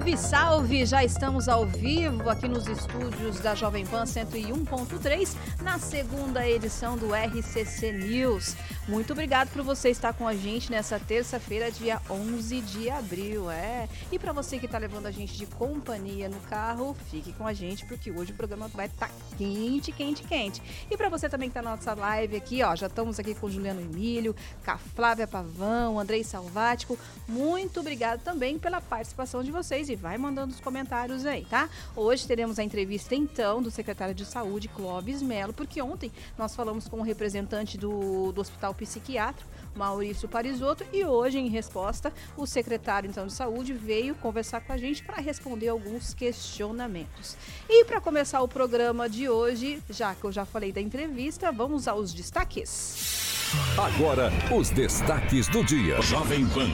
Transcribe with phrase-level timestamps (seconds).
[0.00, 0.86] Salve, salve!
[0.86, 7.10] Já estamos ao vivo aqui nos estúdios da Jovem Pan 101.3 na segunda edição do
[7.14, 8.56] RCC News.
[8.88, 13.88] Muito obrigado por você estar com a gente nessa terça-feira, dia 11 de abril, é.
[14.10, 17.52] E para você que está levando a gente de companhia no carro, fique com a
[17.52, 20.62] gente porque hoje o programa vai estar tá quente, quente, quente.
[20.90, 23.50] E para você também que está na nossa live aqui, ó, já estamos aqui com
[23.50, 26.98] Juliano Emílio, com a Flávia Pavão, Andrei Salvático.
[27.28, 31.68] Muito obrigado também pela participação de vocês e vai mandando os comentários aí, tá?
[31.96, 36.88] Hoje teremos a entrevista então do secretário de Saúde, Clóvis Melo, porque ontem nós falamos
[36.88, 43.08] com o representante do, do Hospital Psiquiátrico, Maurício Parisotto, e hoje, em resposta, o secretário
[43.08, 47.36] então de Saúde veio conversar com a gente para responder alguns questionamentos.
[47.68, 51.88] E para começar o programa de hoje, já que eu já falei da entrevista, vamos
[51.88, 53.30] aos destaques.
[53.76, 56.00] Agora, os destaques do dia.
[56.02, 56.70] Jovem Pan.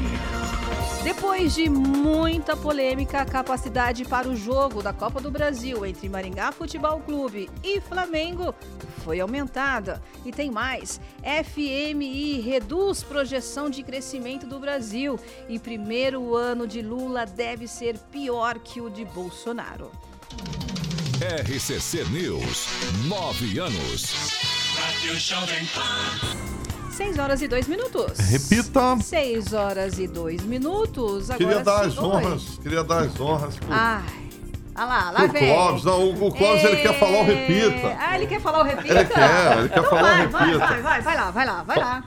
[1.02, 6.52] Depois de muita polêmica, a capacidade para o jogo da Copa do Brasil entre Maringá
[6.52, 8.54] Futebol Clube e Flamengo
[9.04, 10.02] foi aumentada.
[10.24, 17.24] E tem mais: FMI reduz projeção de crescimento do Brasil e primeiro ano de Lula
[17.24, 19.90] deve ser pior que o de Bolsonaro.
[21.20, 22.66] RCC News,
[23.08, 24.12] nove anos.
[24.78, 26.56] Rádio Jovem Pan.
[26.90, 28.18] 6 horas e 2 minutos.
[28.18, 28.98] Repita.
[29.02, 31.30] 6 horas e 2 minutos.
[31.30, 32.58] Agora queria dar as honras.
[32.62, 33.56] Queria dar as honras.
[33.56, 33.68] Pro...
[33.70, 34.26] Ai.
[34.76, 35.52] Olha lá, lá vem.
[35.52, 37.96] Clóvis, não, o, o Clóvis ele quer falar o repita.
[37.98, 38.94] Ah, ele quer falar o repita?
[38.94, 40.58] Ele quer, ele quer então falar vai, o repita.
[40.58, 42.04] Vai, vai, vai, vai lá, vai lá, vai lá.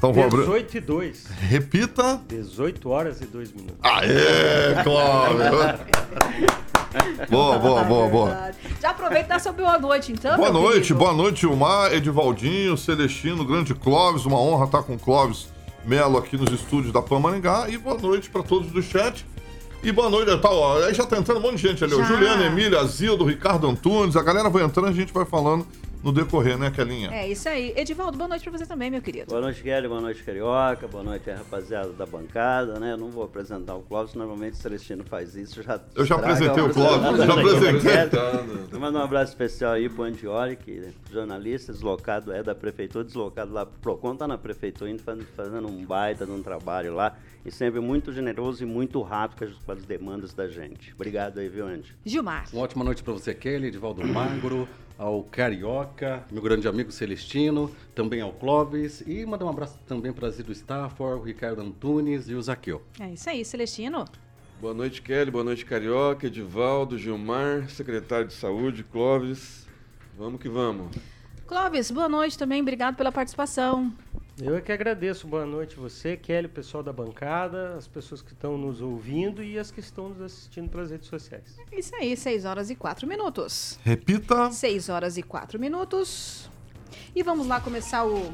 [0.00, 1.26] Então, 18 e 2.
[1.42, 2.22] Repita.
[2.26, 3.76] 18 horas e 2 minutos.
[3.82, 5.46] Aê, Clóvis.
[7.28, 8.50] boa, boa, boa, boa.
[8.80, 10.38] Já aproveita e dá seu boa noite, então.
[10.38, 10.98] Boa noite, querido.
[11.00, 14.24] boa noite, Gilmar, Edivaldinho, Celestino, grande Clóvis.
[14.24, 15.48] Uma honra estar com o Clóvis
[15.84, 17.68] Melo aqui nos estúdios da Pan Maringá.
[17.68, 19.26] E boa noite para todos do chat.
[19.82, 21.94] E boa noite, tá, ó, aí já tá entrando um monte de gente ali.
[21.94, 22.02] Já.
[22.02, 24.16] O Juliano, Emília, Azildo, Ricardo Antunes.
[24.16, 25.66] A galera vai entrando, a gente vai falando
[26.02, 27.10] no decorrer, né, Kelinha?
[27.12, 27.72] É isso aí.
[27.76, 29.26] Edivaldo, boa noite pra você também, meu querido.
[29.26, 32.92] Boa noite, Kelly, boa noite, Carioca, boa noite, rapaziada da bancada, né?
[32.92, 35.62] Eu não vou apresentar o Clóvis, normalmente o Celestino faz isso.
[35.62, 38.78] Já eu já apresentei o Clóvis, já apresentei.
[38.78, 43.52] Manda um abraço especial aí pro Andioli, que é jornalista, deslocado, é da prefeitura, deslocado
[43.52, 47.14] lá pro Procon, tá na prefeitura, indo fazendo um baita de um trabalho lá.
[47.44, 50.92] E sempre muito generoso e muito rápido com as demandas da gente.
[50.94, 51.96] Obrigado aí, viu, Andy?
[52.04, 52.44] Gilmar.
[52.52, 54.68] Uma ótima noite para você, Kelly, Edivaldo Magro
[54.98, 60.28] ao Carioca, meu grande amigo Celestino, também ao Clóvis e mandar um abraço também para
[60.28, 62.82] Zido Stafford, o Ricardo Antunes e o Zaqueu.
[63.00, 64.04] É isso aí, Celestino.
[64.60, 65.30] Boa noite, Kelly.
[65.30, 69.66] Boa noite, Carioca, Edivaldo, Gilmar, secretário de Saúde, Clóvis.
[70.18, 70.94] Vamos que vamos.
[71.46, 72.60] Clóvis, boa noite também.
[72.60, 73.90] Obrigado pela participação.
[74.42, 75.26] Eu é que agradeço.
[75.26, 79.58] Boa noite você, Kelly, o pessoal da bancada, as pessoas que estão nos ouvindo e
[79.58, 81.58] as que estão nos assistindo pelas redes sociais.
[81.70, 83.78] Isso aí, 6 horas e 4 minutos.
[83.84, 84.50] Repita.
[84.50, 86.50] 6 horas e 4 minutos.
[87.14, 88.32] E vamos lá começar o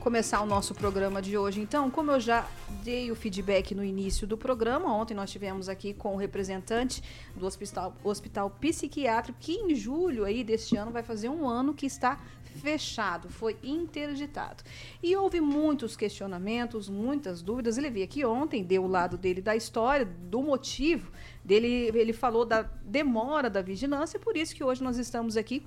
[0.00, 1.60] começar o nosso programa de hoje.
[1.60, 2.46] Então, como eu já
[2.82, 7.02] dei o feedback no início do programa, ontem nós tivemos aqui com o representante
[7.34, 11.86] do hospital, hospital psiquiátrico, que em julho aí deste ano vai fazer um ano que
[11.86, 12.20] está
[12.54, 14.62] fechado, foi interditado.
[15.02, 17.76] E houve muitos questionamentos, muitas dúvidas.
[17.76, 21.10] Ele veio aqui ontem, deu o lado dele da história, do motivo
[21.44, 21.90] dele.
[21.94, 25.62] Ele falou da demora da vigilância, por isso que hoje nós estamos aqui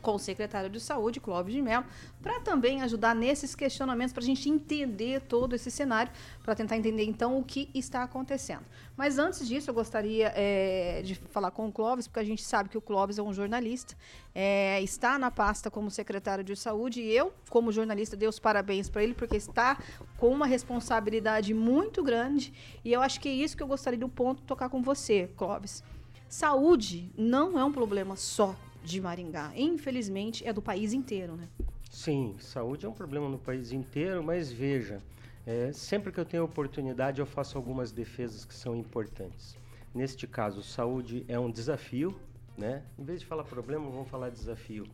[0.00, 1.84] com o secretário de Saúde, Clóvis de Mello,
[2.22, 6.12] para também ajudar nesses questionamentos, para a gente entender todo esse cenário,
[6.42, 8.64] para tentar entender então o que está acontecendo.
[8.96, 12.68] Mas antes disso, eu gostaria é, de falar com o Clóvis, porque a gente sabe
[12.68, 13.96] que o Clóvis é um jornalista,
[14.34, 18.88] é, está na pasta como secretário de Saúde, e eu, como jornalista, dei os parabéns
[18.88, 19.78] para ele, porque está
[20.16, 22.52] com uma responsabilidade muito grande,
[22.84, 25.82] e eu acho que é isso que eu gostaria do ponto tocar com você, Clóvis.
[26.28, 28.54] Saúde não é um problema só
[28.88, 29.52] de Maringá.
[29.54, 31.46] Infelizmente, é do país inteiro, né?
[31.90, 35.02] Sim, saúde é um problema no país inteiro, mas veja,
[35.46, 39.56] é, sempre que eu tenho oportunidade eu faço algumas defesas que são importantes.
[39.94, 42.18] Neste caso, saúde é um desafio,
[42.56, 42.82] né?
[42.98, 44.86] Em vez de falar problema, vamos falar desafio.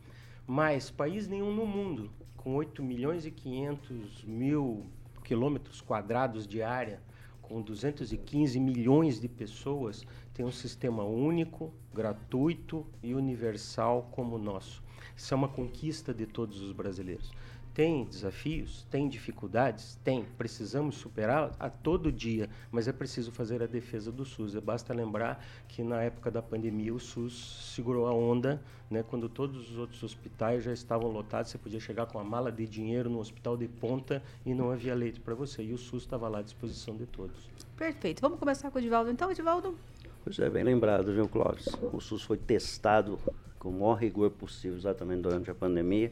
[0.45, 4.85] Mas país nenhum no mundo, com 8 milhões e 500 mil
[5.23, 7.01] quilômetros quadrados de área,
[7.41, 14.83] com 215 milhões de pessoas, tem um sistema único, gratuito e universal como o nosso.
[15.15, 17.31] Isso é uma conquista de todos os brasileiros.
[17.73, 20.25] Tem desafios, tem dificuldades, tem.
[20.37, 24.55] Precisamos superar a todo dia, mas é preciso fazer a defesa do SUS.
[24.55, 29.69] Basta lembrar que na época da pandemia o SUS segurou a onda, né, quando todos
[29.69, 33.19] os outros hospitais já estavam lotados, você podia chegar com uma mala de dinheiro no
[33.19, 35.63] hospital de ponta e não havia leito para você.
[35.63, 37.49] E o SUS estava lá à disposição de todos.
[37.75, 38.21] Perfeito.
[38.21, 39.77] Vamos começar com o Edivaldo então, Edivaldo?
[40.25, 41.67] Pois é, bem lembrado, viu, Clóvis?
[41.93, 43.17] O SUS foi testado
[43.57, 46.11] com o maior rigor possível exatamente durante a pandemia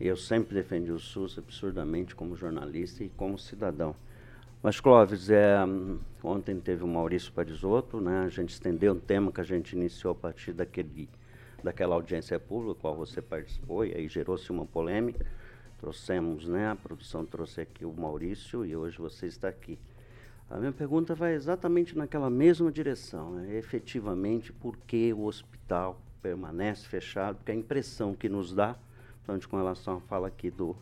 [0.00, 3.94] eu sempre defendi o SUS absurdamente como jornalista e como cidadão.
[4.62, 5.56] Mas, Clóvis, é,
[6.22, 8.24] ontem teve o Maurício Parisotto, né?
[8.24, 11.08] a gente estendeu um tema que a gente iniciou a partir daquele,
[11.62, 15.24] daquela audiência pública, qual você participou, e aí gerou-se uma polêmica.
[15.78, 16.70] Trouxemos, né?
[16.70, 19.78] a produção trouxe aqui o Maurício e hoje você está aqui.
[20.50, 23.32] A minha pergunta vai exatamente naquela mesma direção.
[23.32, 23.56] Né?
[23.56, 27.36] Efetivamente, por que o hospital permanece fechado?
[27.36, 28.76] Porque a impressão que nos dá
[29.24, 30.76] importante com relação à fala aqui do,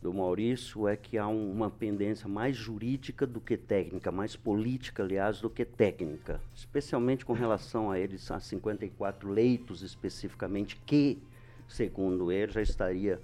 [0.00, 5.02] do Maurício é que há um, uma pendência mais jurídica do que técnica, mais política,
[5.02, 11.18] aliás, do que técnica, especialmente com relação a eles, a 54 leitos especificamente, que,
[11.66, 13.20] segundo ele, já estaria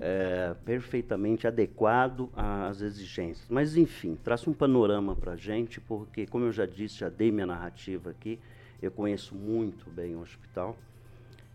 [0.00, 3.46] é, perfeitamente adequado às exigências.
[3.48, 7.30] Mas, enfim, traça um panorama para a gente, porque, como eu já disse, já dei
[7.30, 8.38] minha narrativa aqui,
[8.82, 10.76] eu conheço muito bem o hospital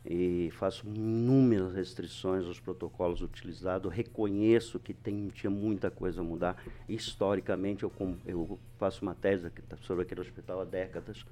[0.05, 3.93] e faço inúmeras restrições aos protocolos utilizados.
[3.93, 6.61] Reconheço que tem, tinha muita coisa a mudar.
[6.87, 7.91] Historicamente, eu,
[8.25, 9.51] eu faço uma tese
[9.81, 11.25] sobre aquele hospital há décadas,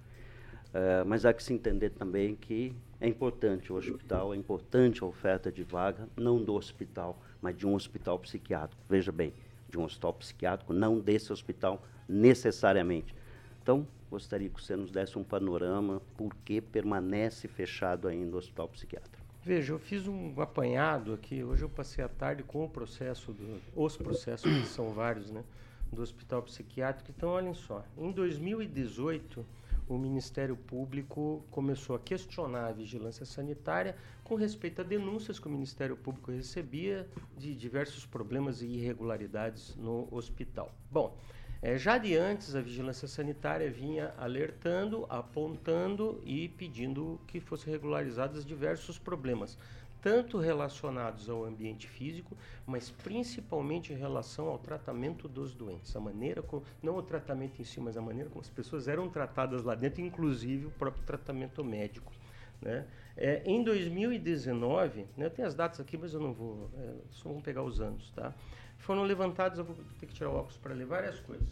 [0.70, 5.06] uh, mas há que se entender também que é importante o hospital, é importante a
[5.06, 8.82] oferta de vaga, não do hospital, mas de um hospital psiquiátrico.
[8.90, 9.34] Veja bem,
[9.70, 13.16] de um hospital psiquiátrico, não desse hospital necessariamente.
[13.62, 18.68] Então, gostaria que você nos desse um panorama por que permanece fechado ainda o hospital
[18.70, 19.18] psiquiátrico.
[19.44, 21.44] Veja, eu fiz um apanhado aqui.
[21.44, 25.44] Hoje eu passei a tarde com o processo, do, os processos, que são vários, né,
[25.92, 27.12] do hospital psiquiátrico.
[27.16, 27.86] Então, olhem só.
[27.98, 29.46] Em 2018,
[29.88, 35.52] o Ministério Público começou a questionar a vigilância sanitária com respeito a denúncias que o
[35.52, 37.08] Ministério Público recebia
[37.38, 40.72] de diversos problemas e irregularidades no hospital.
[40.92, 41.18] Bom,
[41.62, 48.46] é, já de antes, a vigilância sanitária vinha alertando, apontando e pedindo que fossem regularizados
[48.46, 49.58] diversos problemas,
[50.08, 55.94] tanto relacionados ao ambiente físico, mas principalmente em relação ao tratamento dos doentes.
[55.98, 59.10] A maneira como, não o tratamento em si, mas a maneira como as pessoas eram
[59.10, 62.14] tratadas lá dentro, inclusive o próprio tratamento médico.
[62.62, 62.88] Né?
[63.18, 67.28] É, em 2019, né, eu tenho as datas aqui, mas eu não vou, é, só
[67.28, 68.34] vamos pegar os anos, tá?
[68.78, 71.50] foram levantados, eu vou ter que tirar o óculos para ler várias coisas.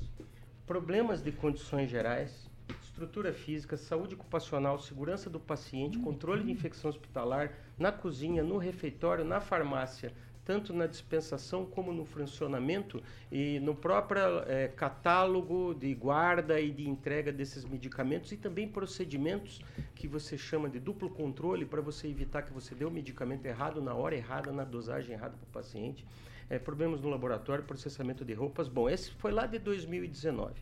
[0.66, 2.50] Problemas de condições gerais,
[2.96, 9.26] estrutura física, saúde ocupacional, segurança do paciente, controle de infecção hospitalar, na cozinha, no refeitório,
[9.26, 10.14] na farmácia,
[10.46, 16.88] tanto na dispensação como no funcionamento e no próprio é, catálogo de guarda e de
[16.88, 19.60] entrega desses medicamentos e também procedimentos
[19.94, 23.82] que você chama de duplo controle para você evitar que você dê o medicamento errado
[23.82, 26.06] na hora errada, na dosagem errada para o paciente
[26.50, 28.70] é, problemas no laboratório, processamento de roupas.
[28.70, 30.54] Bom, esse foi lá de 2019.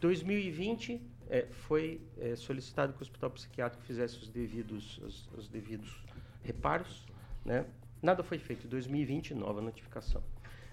[0.00, 6.02] 2020 é, foi é, solicitado que o hospital psiquiátrico fizesse os devidos, os, os devidos
[6.42, 7.06] reparos.
[7.44, 7.64] Né?
[8.02, 8.68] Nada foi feito.
[8.68, 10.22] 2020, nova notificação.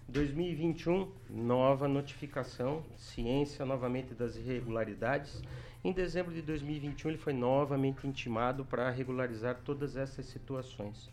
[0.07, 5.41] 2021, nova notificação, ciência novamente das irregularidades.
[5.83, 11.09] Em dezembro de 2021, ele foi novamente intimado para regularizar todas essas situações.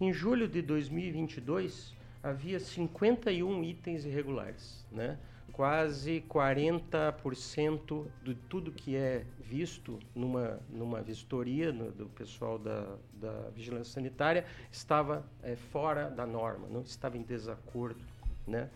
[0.00, 5.18] Em julho de 2022, havia 51 itens irregulares, né?
[5.52, 13.50] Quase 40% de tudo que é visto numa, numa vistoria no, do pessoal da, da
[13.50, 18.00] vigilância sanitária estava é, fora da norma, não estava em desacordo,
[18.46, 18.70] né?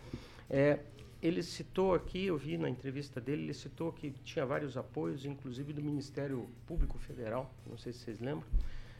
[0.47, 0.79] É,
[1.21, 5.73] ele citou aqui, eu vi na entrevista dele, ele citou que tinha vários apoios, inclusive
[5.73, 8.45] do Ministério Público Federal, não sei se vocês lembram,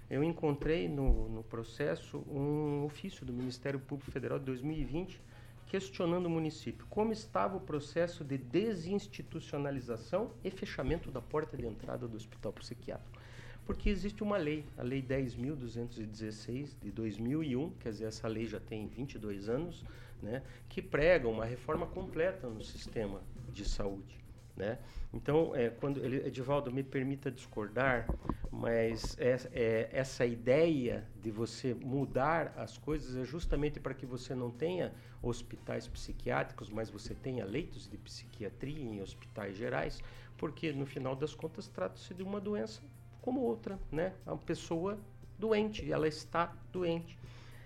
[0.09, 5.21] eu encontrei no, no processo um ofício do Ministério Público Federal de 2020
[5.67, 12.07] questionando o município como estava o processo de desinstitucionalização e fechamento da porta de entrada
[12.07, 13.17] do hospital psiquiátrico.
[13.65, 18.87] Porque existe uma lei, a Lei 10.216 de 2001, quer dizer, essa lei já tem
[18.87, 19.83] 22 anos,
[20.21, 23.21] né, que prega uma reforma completa no sistema
[23.51, 24.26] de saúde.
[24.57, 24.79] Né?
[25.13, 28.09] Então, é, quando ele, Edivaldo, me permita discordar,
[28.51, 34.33] mas é, é, essa ideia de você mudar as coisas é justamente para que você
[34.33, 40.01] não tenha hospitais psiquiátricos, mas você tenha leitos de psiquiatria em hospitais gerais,
[40.37, 42.81] porque no final das contas trata-se de uma doença
[43.21, 44.13] como outra, né?
[44.25, 44.97] A pessoa
[45.37, 47.19] doente, ela está doente.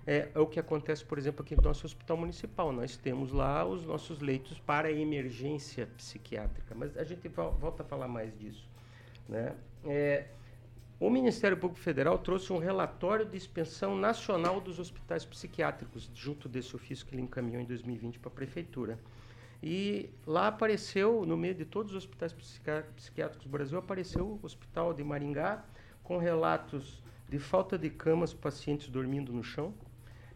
[0.05, 2.71] É, é, o que acontece, por exemplo, aqui no nosso hospital municipal.
[2.71, 8.07] Nós temos lá os nossos leitos para emergência psiquiátrica, mas a gente volta a falar
[8.07, 8.67] mais disso.
[9.29, 9.55] Né?
[9.85, 10.25] É,
[10.99, 16.75] o Ministério Público Federal trouxe um relatório de expensão nacional dos hospitais psiquiátricos, junto desse
[16.75, 18.99] ofício que ele encaminhou em 2020 para a Prefeitura.
[19.63, 24.93] E lá apareceu, no meio de todos os hospitais psiquiátricos do Brasil, apareceu o Hospital
[24.93, 25.63] de Maringá,
[26.03, 29.73] com relatos de falta de camas, pacientes dormindo no chão,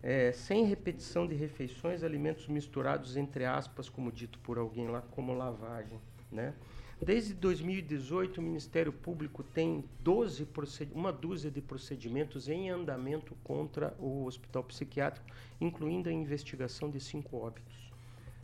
[0.05, 5.33] é, sem repetição de refeições, alimentos misturados, entre aspas, como dito por alguém lá, como
[5.33, 5.99] lavagem.
[6.31, 6.53] Né?
[7.01, 10.47] Desde 2018, o Ministério Público tem 12
[10.93, 15.25] uma dúzia de procedimentos em andamento contra o hospital psiquiátrico,
[15.59, 17.91] incluindo a investigação de cinco óbitos.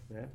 [0.10, 0.28] Né?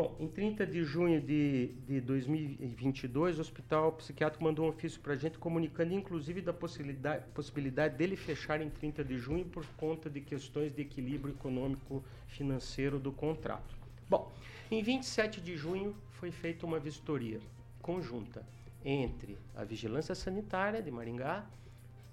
[0.00, 5.14] Bom, em 30 de junho de, de 2022, o Hospital Psiquiátrico mandou um ofício para
[5.14, 10.08] a gente comunicando, inclusive, da possibilidade, possibilidade dele fechar em 30 de junho por conta
[10.08, 13.76] de questões de equilíbrio econômico-financeiro do contrato.
[14.08, 14.30] Bom,
[14.70, 17.40] em 27 de junho foi feita uma vistoria
[17.82, 18.46] conjunta
[18.84, 21.44] entre a Vigilância Sanitária de Maringá,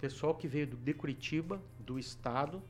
[0.06, 2.62] pessoal que veio de Curitiba, do Estado,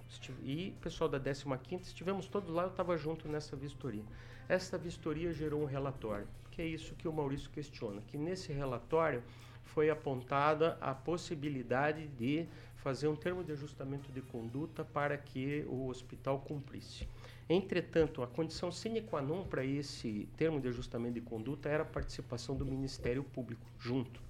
[0.42, 4.06] e pessoal da 15ª, estivemos todos lá, eu estava junto nessa vistoria.
[4.48, 9.22] Esta vistoria gerou um relatório, que é isso que o Maurício questiona, que nesse relatório
[9.66, 15.90] foi apontada a possibilidade de fazer um termo de ajustamento de conduta para que o
[15.90, 17.06] hospital cumprisse.
[17.50, 21.86] Entretanto, a condição sine qua non para esse termo de ajustamento de conduta era a
[21.86, 24.25] participação do Ministério Público junto.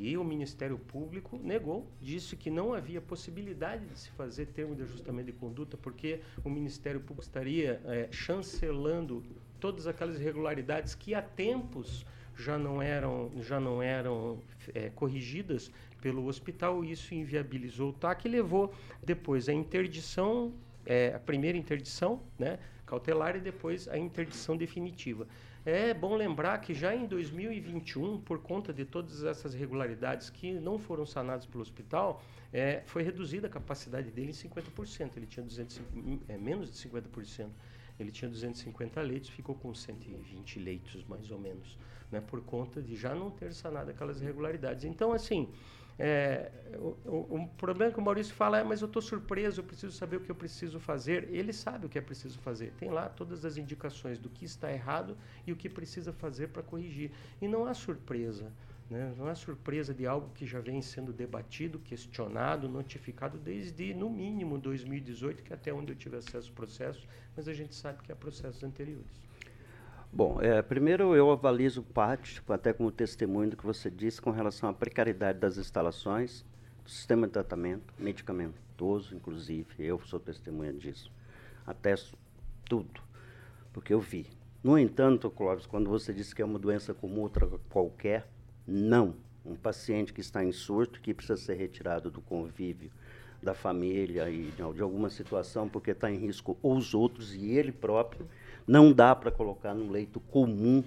[0.00, 4.82] E o Ministério Público negou, disse que não havia possibilidade de se fazer termo de
[4.82, 9.24] ajustamento de conduta, porque o Ministério Público estaria é, chancelando
[9.58, 14.40] todas aquelas irregularidades que há tempos já não eram, já não eram
[14.72, 20.52] é, corrigidas pelo hospital, isso inviabilizou o TAC e levou depois a interdição,
[20.86, 25.26] é, a primeira interdição né, cautelar e depois a interdição definitiva.
[25.64, 30.78] É bom lembrar que já em 2021, por conta de todas essas irregularidades que não
[30.78, 32.22] foram sanadas pelo hospital,
[32.52, 35.16] é, foi reduzida a capacidade dele em 50%.
[35.16, 35.80] Ele tinha 200,
[36.28, 37.48] é, menos de 50%.
[37.98, 41.76] Ele tinha 250 leitos, ficou com 120 leitos, mais ou menos,
[42.12, 44.84] né, por conta de já não ter sanado aquelas irregularidades.
[44.84, 45.48] Então, assim,
[45.98, 49.64] é, o, o, o, problema que o Maurício fala é, mas eu estou surpreso, eu
[49.64, 51.28] preciso saber o que eu preciso fazer.
[51.30, 52.72] Ele sabe o que é preciso fazer.
[52.78, 56.62] Tem lá todas as indicações do que está errado e o que precisa fazer para
[56.62, 57.10] corrigir.
[57.42, 58.52] E não há surpresa.
[58.88, 59.12] Né?
[59.18, 64.56] Não há surpresa de algo que já vem sendo debatido, questionado, notificado desde, no mínimo,
[64.56, 68.12] 2018, que é até onde eu tive acesso ao processo, mas a gente sabe que
[68.12, 69.27] há processos anteriores.
[70.12, 74.68] Bom, é, primeiro eu avalizo parte, até como testemunho do que você disse, com relação
[74.68, 76.44] à precariedade das instalações,
[76.82, 79.68] do sistema de tratamento, medicamentoso, inclusive.
[79.78, 81.12] Eu sou testemunha disso.
[81.66, 82.16] Atesto
[82.64, 83.02] tudo,
[83.72, 84.26] porque eu vi.
[84.64, 88.26] No entanto, Clóvis, quando você disse que é uma doença como outra qualquer,
[88.66, 89.14] não.
[89.44, 92.90] Um paciente que está em surto, que precisa ser retirado do convívio
[93.42, 98.28] da família e de alguma situação, porque está em risco os outros e ele próprio,
[98.68, 100.84] não dá para colocar no leito comum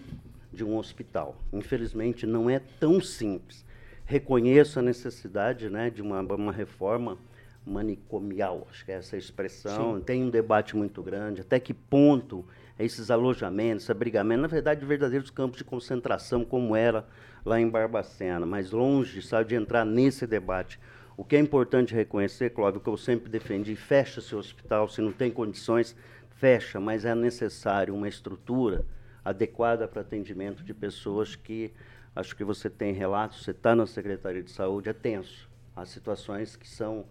[0.53, 1.35] de um hospital.
[1.51, 3.65] Infelizmente, não é tão simples.
[4.05, 7.17] Reconheço a necessidade né, de uma, uma reforma
[7.65, 9.95] manicomial, acho que é essa expressão.
[9.95, 10.03] Sim.
[10.03, 11.41] Tem um debate muito grande.
[11.41, 12.45] Até que ponto
[12.77, 17.05] esses alojamentos, abrigamentos, na verdade, verdadeiros campos de concentração, como era
[17.43, 20.79] lá em Barbacena, mas longe sabe, de entrar nesse debate.
[21.17, 25.11] O que é importante reconhecer, Cláudio, que eu sempre defendi, fecha seu hospital, se não
[25.11, 25.95] tem condições,
[26.41, 28.83] fecha, mas é necessário uma estrutura
[29.23, 31.71] adequada para atendimento de pessoas que,
[32.15, 35.47] acho que você tem relatos, você está na Secretaria de Saúde, é tenso.
[35.75, 37.05] Há situações que são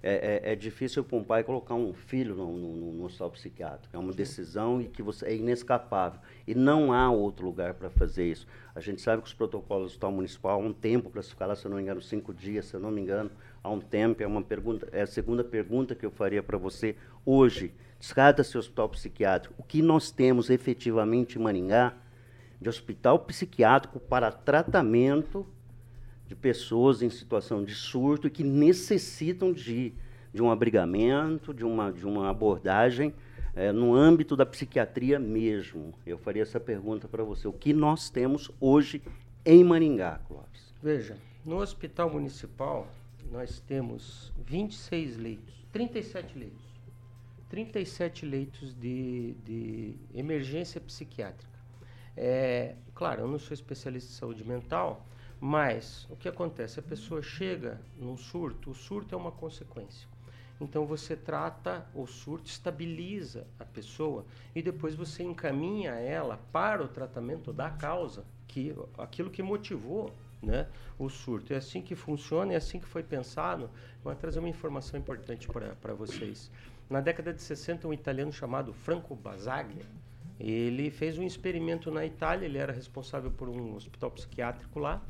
[0.00, 3.96] é, é, é, difícil para um pai colocar um filho no, no, no hospital psiquiátrico.
[3.96, 4.18] É uma Sim.
[4.18, 6.20] decisão e que você, é inescapável.
[6.46, 8.46] E não há outro lugar para fazer isso.
[8.72, 11.46] A gente sabe que os protocolos do hospital municipal há um tempo para se ficar
[11.46, 13.32] lá, se eu não me engano, cinco dias, se eu não me engano,
[13.66, 14.22] há um tempo.
[14.22, 17.72] É uma pergunta, é a segunda pergunta que eu faria para você hoje.
[17.98, 19.54] Descarta-se hospital psiquiátrico.
[19.58, 21.94] O que nós temos efetivamente em Maringá
[22.60, 25.46] de hospital psiquiátrico para tratamento
[26.26, 29.92] de pessoas em situação de surto e que necessitam de,
[30.32, 33.14] de um abrigamento, de uma, de uma abordagem
[33.54, 35.94] é, no âmbito da psiquiatria mesmo.
[36.06, 37.46] Eu faria essa pergunta para você.
[37.46, 39.02] O que nós temos hoje
[39.44, 40.74] em Maringá, Clóvis?
[40.82, 42.88] Veja, no hospital municipal
[43.30, 46.66] nós temos 26 leitos, 37 leitos.
[47.48, 51.56] 37 leitos de, de emergência psiquiátrica.
[52.16, 55.06] É, claro, eu não sou especialista em saúde mental,
[55.40, 56.80] mas o que acontece?
[56.80, 60.08] A pessoa chega num surto, o surto é uma consequência.
[60.60, 66.88] Então você trata o surto, estabiliza a pessoa e depois você encaminha ela para o
[66.88, 70.10] tratamento da causa, que aquilo que motivou
[70.42, 70.66] né,
[70.98, 71.52] o surto.
[71.52, 73.70] É assim que funciona, é assim que foi pensado.
[74.02, 76.50] Vou trazer uma informação importante para vocês.
[76.88, 79.84] Na década de 60, um italiano chamado Franco Basaglia,
[80.38, 85.02] ele fez um experimento na Itália, ele era responsável por um hospital psiquiátrico lá,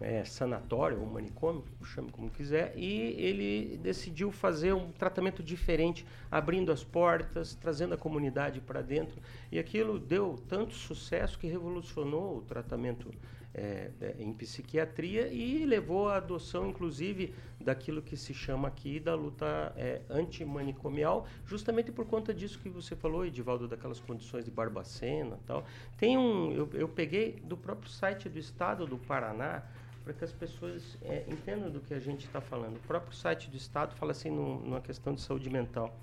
[0.00, 6.70] é, sanatório ou manicômio, chame como quiser, e ele decidiu fazer um tratamento diferente, abrindo
[6.70, 12.42] as portas, trazendo a comunidade para dentro, e aquilo deu tanto sucesso que revolucionou o
[12.42, 13.10] tratamento
[13.54, 19.14] é, é, em psiquiatria e levou à adoção, inclusive, daquilo que se chama aqui da
[19.14, 25.38] luta é, antimanicomial, justamente por conta disso que você falou, Edivaldo, daquelas condições de Barbacena
[25.46, 25.64] tal.
[25.96, 29.62] Tem um, eu, eu peguei do próprio site do Estado do Paraná,
[30.04, 32.76] para que as pessoas é, entendam do que a gente está falando.
[32.76, 35.96] O próprio site do Estado fala assim no, numa questão de saúde mental.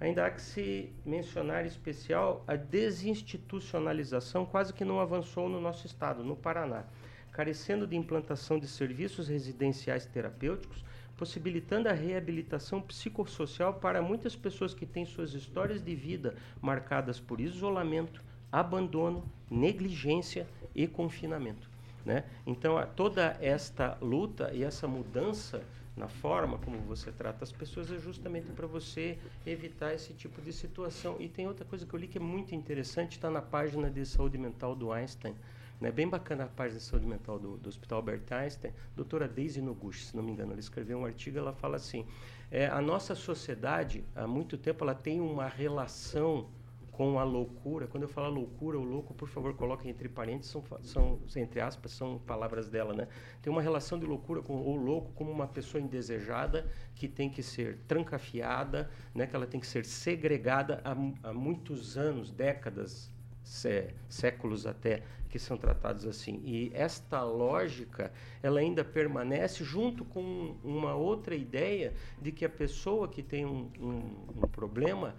[0.00, 5.86] Ainda há que se mencionar em especial a desinstitucionalização quase que não avançou no nosso
[5.86, 6.84] estado, no Paraná,
[7.30, 10.84] carecendo de implantação de serviços residenciais terapêuticos,
[11.16, 17.40] possibilitando a reabilitação psicossocial para muitas pessoas que têm suas histórias de vida marcadas por
[17.40, 21.70] isolamento, abandono, negligência e confinamento.
[22.04, 22.24] Né?
[22.46, 25.62] Então, toda esta luta e essa mudança
[25.96, 29.16] na forma como você trata as pessoas é justamente para você
[29.46, 31.16] evitar esse tipo de situação.
[31.20, 34.04] E tem outra coisa que eu li que é muito interessante, está na página de
[34.04, 35.34] saúde mental do Einstein.
[35.80, 35.92] Né?
[35.92, 38.72] Bem bacana a página de saúde mental do, do Hospital Albert Einstein.
[38.96, 42.04] Doutora Daisy Noguchi, se não me engano, ela escreveu um artigo, ela fala assim,
[42.50, 46.48] é, a nossa sociedade, há muito tempo, ela tem uma relação
[46.96, 47.86] com a loucura.
[47.86, 51.92] Quando eu falo loucura ou louco, por favor, coloquem entre parênteses, são, são, entre aspas,
[51.92, 53.08] são palavras dela, né?
[53.42, 57.42] Tem uma relação de loucura com ou louco como uma pessoa indesejada que tem que
[57.42, 59.26] ser trancafiada, né?
[59.26, 63.10] Que ela tem que ser segregada há, há muitos anos, décadas,
[63.42, 66.40] sé, séculos até, que são tratados assim.
[66.44, 73.08] E esta lógica, ela ainda permanece junto com uma outra ideia de que a pessoa
[73.08, 75.16] que tem um, um, um problema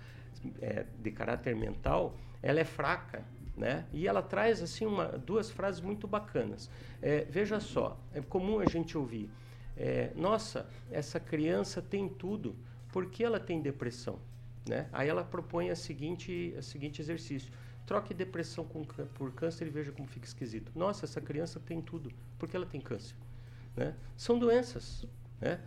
[0.62, 3.86] é, de caráter mental, ela é fraca, né?
[3.92, 6.70] E ela traz assim uma, duas frases muito bacanas.
[7.02, 9.30] É, veja só, é comum a gente ouvir:
[9.78, 12.56] é, Nossa, essa criança tem tudo,
[12.92, 14.20] por que ela tem depressão?
[14.68, 14.90] Né?
[14.92, 17.52] Aí ela propõe a seguinte, a seguinte exercício:
[17.86, 20.72] troque depressão com, por câncer e veja como fica esquisito.
[20.76, 23.16] Nossa, essa criança tem tudo, por que ela tem câncer?
[23.76, 23.96] Né?
[24.18, 25.06] São doenças.
[25.40, 25.60] Né?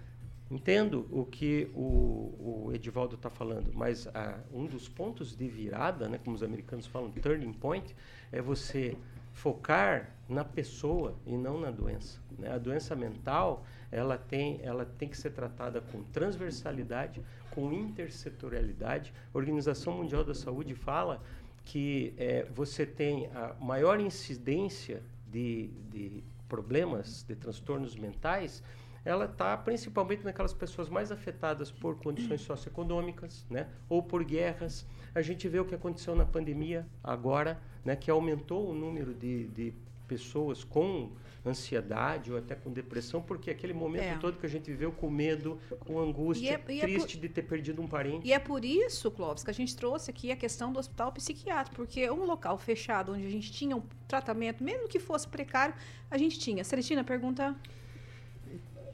[0.50, 6.08] Entendo o que o, o Edivaldo está falando, mas ah, um dos pontos de virada,
[6.08, 7.94] né, como os americanos falam, turning point,
[8.32, 8.96] é você
[9.34, 12.18] focar na pessoa e não na doença.
[12.38, 12.50] Né?
[12.50, 19.12] A doença mental ela tem, ela tem que ser tratada com transversalidade, com intersetorialidade.
[19.32, 21.22] A Organização Mundial da Saúde fala
[21.64, 28.62] que é, você tem a maior incidência de, de problemas, de transtornos mentais
[29.04, 34.86] ela está principalmente naquelas pessoas mais afetadas por condições socioeconômicas, né, ou por guerras.
[35.14, 39.48] A gente vê o que aconteceu na pandemia agora, né, que aumentou o número de,
[39.48, 39.74] de
[40.06, 41.12] pessoas com
[41.46, 44.18] ansiedade ou até com depressão, porque aquele momento é.
[44.18, 47.06] todo que a gente viveu com medo, com angústia, é, triste é por...
[47.06, 48.26] de ter perdido um parente.
[48.26, 51.76] E é por isso, Clóvis, que a gente trouxe aqui a questão do hospital psiquiátrico,
[51.76, 55.74] porque um local fechado onde a gente tinha um tratamento, mesmo que fosse precário,
[56.10, 56.64] a gente tinha.
[56.64, 57.56] Celestina, pergunta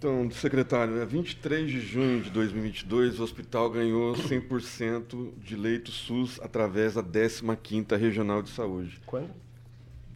[0.04, 6.38] então, secretário, é 23 de junho de 2022, o hospital ganhou 100% de leitos SUS
[6.42, 9.00] através da 15ª Regional de Saúde.
[9.06, 9.30] Quando?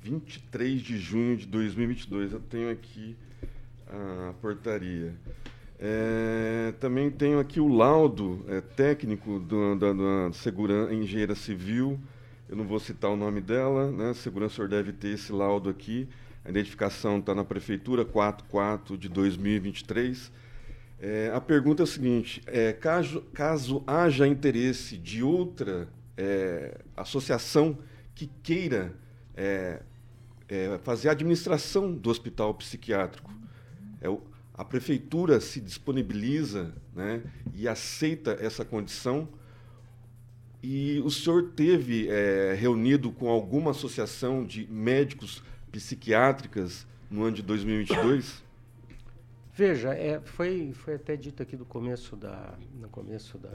[0.02, 2.34] 23 de junho de 2022.
[2.34, 3.16] Eu tenho aqui
[3.88, 5.14] a portaria.
[5.80, 11.98] É, também tenho aqui o laudo é, técnico do, da, da segurança, engenheira civil.
[12.46, 14.12] Eu não vou citar o nome dela, né?
[14.12, 16.06] Segurança, o senhor deve ter esse laudo aqui
[16.48, 20.32] a identificação está na Prefeitura 44 de 2023.
[20.98, 27.78] É, a pergunta é a seguinte: é, caso, caso haja interesse de outra é, associação
[28.14, 28.94] que queira
[29.36, 29.82] é,
[30.48, 33.30] é, fazer a administração do hospital psiquiátrico,
[34.00, 34.08] É
[34.54, 37.22] a prefeitura se disponibiliza né,
[37.54, 39.28] e aceita essa condição.
[40.62, 47.42] E o senhor teve é, reunido com alguma associação de médicos psiquiátricas no ano de
[47.42, 48.44] 2022?
[49.52, 53.54] Veja, é, foi, foi até dito aqui do começo da, no começo da,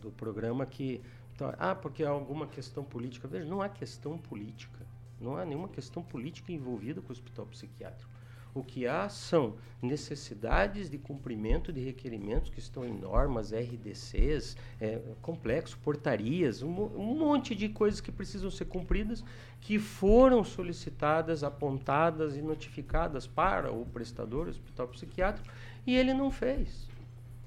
[0.00, 1.00] do programa que
[1.34, 3.26] então, ah, porque há alguma questão política.
[3.26, 4.86] Veja, não há questão política.
[5.20, 8.10] Não há nenhuma questão política envolvida com o hospital psiquiátrico.
[8.54, 15.00] O que há são necessidades de cumprimento de requerimentos que estão em normas, RDCs, é,
[15.20, 19.24] complexo, portarias, um, um, monte de coisas que precisam ser cumpridas,
[19.60, 25.52] que foram solicitadas, apontadas e notificadas para o prestador, o hospital psiquiátrico,
[25.84, 26.88] e ele não fez.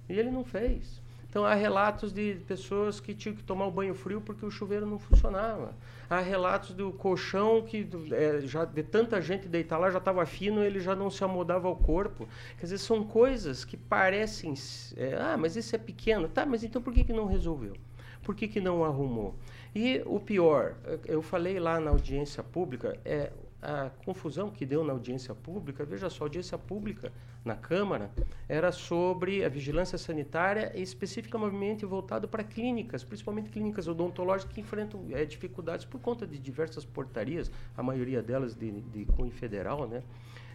[0.10, 1.02] E ele não fez.
[1.38, 4.88] Então há relatos de pessoas que tinham que tomar o banho frio porque o chuveiro
[4.88, 5.76] não funcionava.
[6.10, 10.63] Há relatos do colchão que é, já de tanta gente deitar lá já estava fino,
[10.63, 12.28] ele já não se amodava ao corpo.
[12.58, 14.56] Quer dizer, são coisas que parecem,
[14.95, 16.43] é, ah, mas isso é pequeno, tá?
[16.43, 17.76] Mas então por que que não resolveu?
[18.23, 19.36] Por que que não arrumou?
[19.76, 20.73] E o pior,
[21.06, 26.10] eu falei lá na audiência pública, é a confusão que deu na audiência pública, veja
[26.10, 27.12] só, a audiência pública
[27.43, 28.12] na Câmara
[28.48, 35.06] era sobre a vigilância sanitária e especificamente voltado para clínicas, principalmente clínicas odontológicas que enfrentam
[35.12, 40.04] é, dificuldades por conta de diversas portarias, a maioria delas de, de cunho federal, né?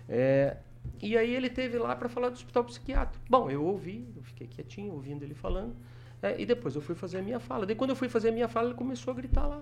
[0.08, 0.56] É,
[1.00, 3.24] e aí ele teve lá para falar do hospital psiquiátrico.
[3.28, 5.74] Bom, eu ouvi, eu fiquei quietinho ouvindo ele falando.
[6.22, 7.66] É, e depois eu fui fazer a minha fala.
[7.66, 9.60] Daí quando eu fui fazer a minha fala, ele começou a gritar lá.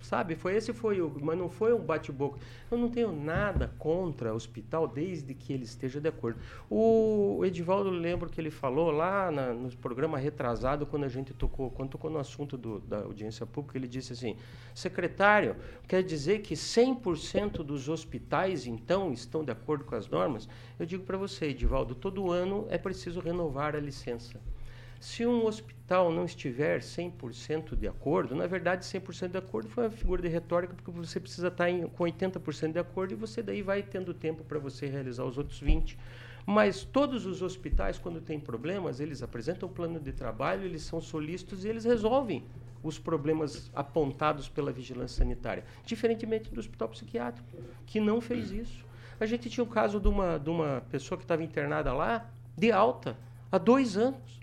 [0.00, 0.36] Sabe?
[0.36, 1.12] Foi esse foi o.
[1.20, 2.38] Mas não foi um bate-boca.
[2.70, 6.38] Eu não tenho nada contra o hospital desde que ele esteja de acordo.
[6.70, 11.72] O Edivaldo lembro que ele falou lá na, no programa retrasado, quando a gente tocou,
[11.72, 14.36] quando tocou no assunto do, da audiência pública, ele disse assim:
[14.72, 15.56] secretário,
[15.88, 20.48] quer dizer que 100% dos hospitais, então, estão de acordo com as normas?
[20.78, 24.40] Eu digo para você, Edivaldo, todo ano é preciso renovar a licença.
[25.00, 29.90] Se um hospital não estiver 100% de acordo, na verdade 100% de acordo foi uma
[29.90, 33.62] figura de retórica porque você precisa estar em, com 80% de acordo e você daí
[33.62, 35.96] vai tendo tempo para você realizar os outros 20.
[36.44, 41.00] Mas todos os hospitais quando têm problemas, eles apresentam um plano de trabalho, eles são
[41.00, 42.44] solícitos e eles resolvem
[42.82, 47.48] os problemas apontados pela vigilância sanitária, diferentemente do hospital psiquiátrico,
[47.84, 48.84] que não fez isso.
[49.18, 52.70] A gente tinha o caso de uma, de uma pessoa que estava internada lá, de
[52.70, 53.16] alta,
[53.50, 54.35] há dois anos.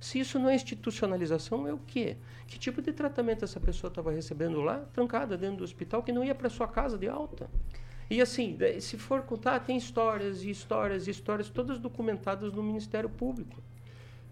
[0.00, 2.16] Se isso não é institucionalização, é o quê?
[2.46, 6.24] Que tipo de tratamento essa pessoa estava recebendo lá, trancada dentro do hospital, que não
[6.24, 7.50] ia para sua casa de alta?
[8.10, 13.08] E assim, se for contar, tem histórias e histórias e histórias todas documentadas no Ministério
[13.08, 13.60] Público.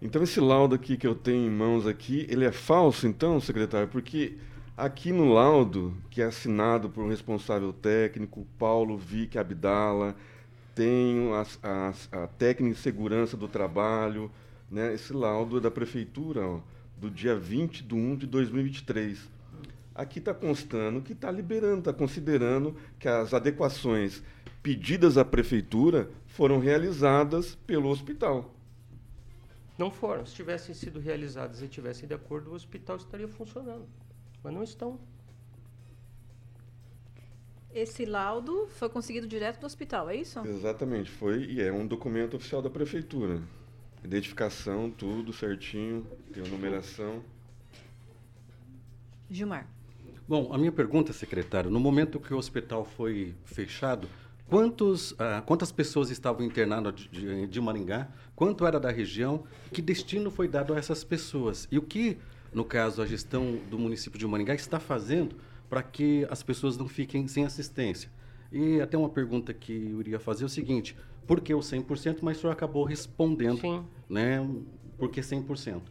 [0.01, 3.87] Então esse laudo aqui que eu tenho em mãos aqui, ele é falso então, secretário?
[3.87, 4.37] Porque
[4.75, 10.15] aqui no laudo, que é assinado por um responsável técnico, Paulo Vick Abdala,
[10.73, 14.31] tem a, a, a técnica de segurança do trabalho,
[14.69, 16.59] né, esse laudo é da prefeitura ó,
[16.97, 19.29] do dia 20 de 1 de 2023.
[19.95, 24.21] Aqui está constando que está liberando, está considerando que as adequações
[24.61, 28.53] pedidas à prefeitura foram realizadas pelo hospital.
[29.77, 30.25] Não foram.
[30.25, 33.87] Se tivessem sido realizadas e tivessem de acordo, o hospital estaria funcionando.
[34.43, 34.99] Mas não estão.
[37.73, 40.39] Esse laudo foi conseguido direto do hospital, é isso?
[40.47, 43.41] Exatamente, foi e é um documento oficial da prefeitura.
[44.07, 47.21] Identificação, tudo certinho, tem a numeração.
[49.29, 49.67] Gilmar.
[50.25, 54.07] Bom, a minha pergunta, secretário, no momento que o hospital foi fechado,
[54.47, 58.07] quantos, ah, quantas pessoas estavam internadas de, de, Maringá?
[58.33, 59.43] Quanto era da região?
[59.73, 61.67] Que destino foi dado a essas pessoas?
[61.69, 62.17] E o que,
[62.53, 65.35] no caso, a gestão do município de Maringá está fazendo
[65.69, 68.09] para que as pessoas não fiquem sem assistência?
[68.53, 70.95] E até uma pergunta que eu iria fazer é o seguinte:
[71.27, 72.19] por que o 100%?
[72.21, 73.85] Mas o senhor acabou respondendo, Sim.
[74.09, 74.39] né?
[74.97, 75.49] Por que 100%?
[75.49, 75.81] O senhor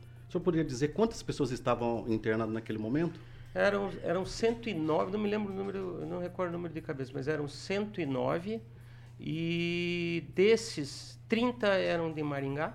[0.42, 3.20] poderia dizer quantas pessoas estavam internadas naquele momento?
[3.54, 7.28] Eram, eram 109, não me lembro o número, não recordo o número de cabeça, mas
[7.28, 8.60] eram 109
[9.18, 12.74] e desses 30 eram de Maringá,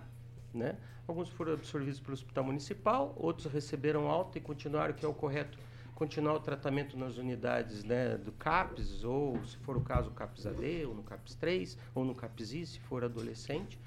[0.54, 0.76] né?
[1.08, 5.58] Alguns foram absorvidos pelo Hospital Municipal, outros receberam alta e continuaram, que é o correto,
[6.02, 10.48] continuar o tratamento nas unidades né, do CAPS, ou se for o caso, o CAPS
[10.48, 13.78] AD, ou no CAPS 3, ou no CAPS I, se for adolescente.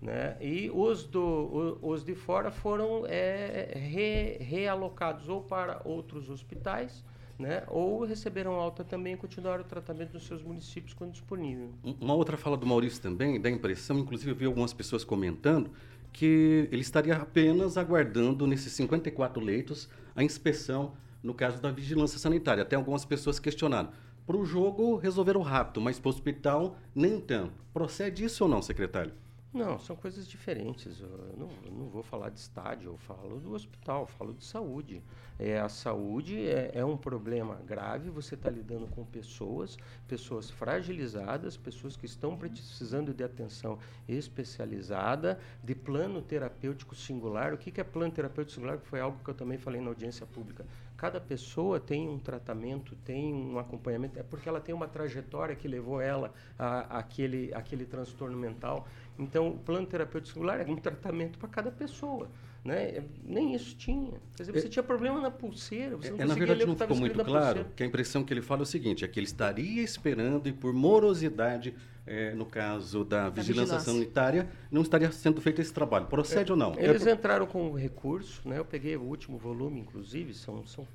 [0.00, 0.34] Né?
[0.40, 7.04] E os, do, os de fora foram é, re, realocados ou para outros hospitais,
[7.38, 7.64] né?
[7.66, 11.68] ou receberam alta também e continuaram o tratamento nos seus municípios quando disponível.
[12.00, 15.70] Uma outra fala do Maurício também, dá impressão, inclusive eu vi algumas pessoas comentando,
[16.14, 22.62] que ele estaria apenas aguardando nesses 54 leitos a inspeção no caso da vigilância sanitária.
[22.62, 23.90] Até algumas pessoas questionaram.
[24.26, 27.54] Para o jogo, resolveram rápido, mas para o hospital, nem tanto.
[27.72, 29.12] Procede isso ou não, secretário?
[29.52, 31.00] Não, são coisas diferentes.
[31.00, 35.02] Eu não, eu não vou falar de estádio, eu falo do hospital, falo de saúde.
[35.38, 41.56] É, a saúde é, é um problema grave, você está lidando com pessoas, pessoas fragilizadas,
[41.56, 47.54] pessoas que estão precisando de atenção especializada, de plano terapêutico singular.
[47.54, 48.78] O que, que é plano terapêutico singular?
[48.80, 50.66] Foi algo que eu também falei na audiência pública.
[50.98, 55.68] Cada pessoa tem um tratamento, tem um acompanhamento, é porque ela tem uma trajetória que
[55.68, 58.84] levou ela a, aquele, aquele transtorno mental.
[59.16, 62.28] Então, o plano terapêutico singular é um tratamento para cada pessoa.
[62.64, 63.02] Né?
[63.24, 64.12] Nem isso tinha.
[64.36, 66.96] Quer dizer, você é, tinha problema na pulseira, você não é, Na verdade, não ficou
[66.96, 69.82] muito claro, que a impressão que ele fala é o seguinte, é que ele estaria
[69.82, 71.74] esperando e por morosidade,
[72.06, 76.06] é, no caso da, da vigilância, vigilância, sanitária, não estaria sendo feito esse trabalho.
[76.06, 76.78] Procede é, ou não?
[76.78, 78.58] Eles entraram com recurso, né?
[78.58, 80.86] eu peguei o último volume, inclusive, são, são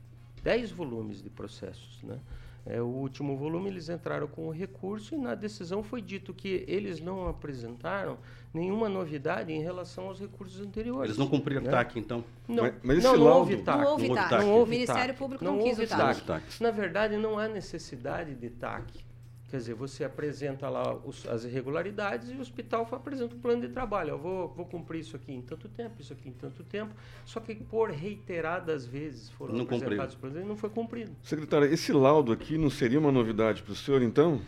[0.43, 2.19] 10 volumes de processos, né?
[2.65, 6.63] É, o último volume eles entraram com o recurso e na decisão foi dito que
[6.65, 8.17] eles não apresentaram
[8.54, 11.06] nenhuma novidade em relação aos recursos anteriores.
[11.06, 11.72] Eles não cumpriram né?
[11.72, 12.24] TAC, então?
[12.48, 13.80] Não, mas, mas não, não, houve TAC.
[13.80, 14.32] Não houve TAC.
[14.32, 16.22] Não houve o Ministério Público não, não quis o TAC.
[16.22, 16.44] TAC.
[16.62, 19.04] Na verdade, não há necessidade de TAC.
[19.50, 23.70] Quer dizer, você apresenta lá os, as irregularidades e o hospital apresenta o plano de
[23.70, 24.10] trabalho.
[24.10, 26.92] Eu vou, vou cumprir isso aqui em tanto tempo, isso aqui em tanto tempo.
[27.24, 31.12] Só que por reiteradas vezes foram não apresentados planos e não foi cumprido.
[31.22, 34.42] Secretário, esse laudo aqui não seria uma novidade para o senhor, então?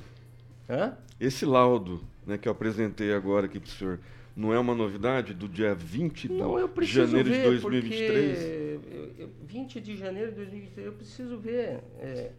[0.67, 0.97] Hã?
[1.19, 3.99] Esse laudo né, que eu apresentei agora aqui para o senhor,
[4.35, 8.41] não é uma novidade do dia 20 não, de janeiro de 2023?
[8.41, 11.79] Eu, eu, 20 de janeiro de 2023, eu preciso ver.
[11.99, 12.31] É,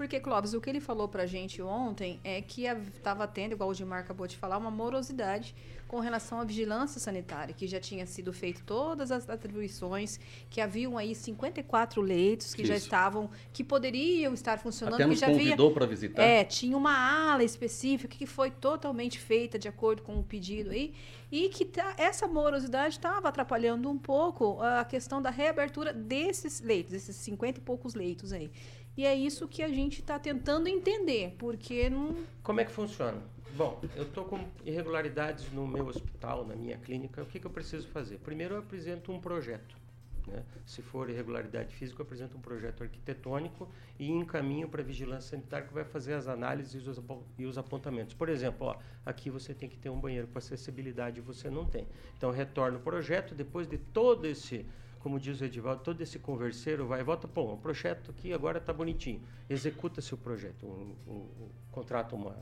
[0.00, 3.74] porque, Clóvis, o que ele falou pra gente ontem é que estava tendo, igual o
[3.74, 5.54] Gilmar acabou de falar, uma morosidade
[5.90, 10.96] com relação à vigilância sanitária, que já tinha sido feito todas as atribuições, que haviam
[10.96, 12.70] aí 54 leitos que Isso.
[12.70, 14.94] já estavam, que poderiam estar funcionando.
[14.94, 16.22] Até nos que já convidou para visitar.
[16.22, 16.96] É, tinha uma
[17.32, 20.94] ala específica que foi totalmente feita de acordo com o pedido aí,
[21.32, 26.92] e que tá, essa morosidade estava atrapalhando um pouco a questão da reabertura desses leitos,
[26.92, 28.52] esses 50 e poucos leitos aí.
[28.96, 32.16] E é isso que a gente está tentando entender, porque não.
[32.42, 33.22] Como é que funciona?
[33.56, 37.22] Bom, eu estou com irregularidades no meu hospital, na minha clínica.
[37.22, 38.18] O que, que eu preciso fazer?
[38.18, 39.76] Primeiro, eu apresento um projeto.
[40.26, 40.44] Né?
[40.64, 45.66] Se for irregularidade física, eu apresento um projeto arquitetônico e encaminho para a vigilância sanitária
[45.66, 46.86] que vai fazer as análises
[47.38, 48.14] e os apontamentos.
[48.14, 51.64] Por exemplo, ó, aqui você tem que ter um banheiro com acessibilidade e você não
[51.64, 51.86] tem.
[52.16, 54.64] Então, retorno o projeto, depois de todo esse
[55.00, 58.58] como diz o Edivaldo, todo esse converseiro vai e volta, pô, o projeto aqui agora
[58.58, 59.22] está bonitinho.
[59.48, 60.66] Executa-se o projeto.
[60.66, 62.36] Um, um, um, contrata uma,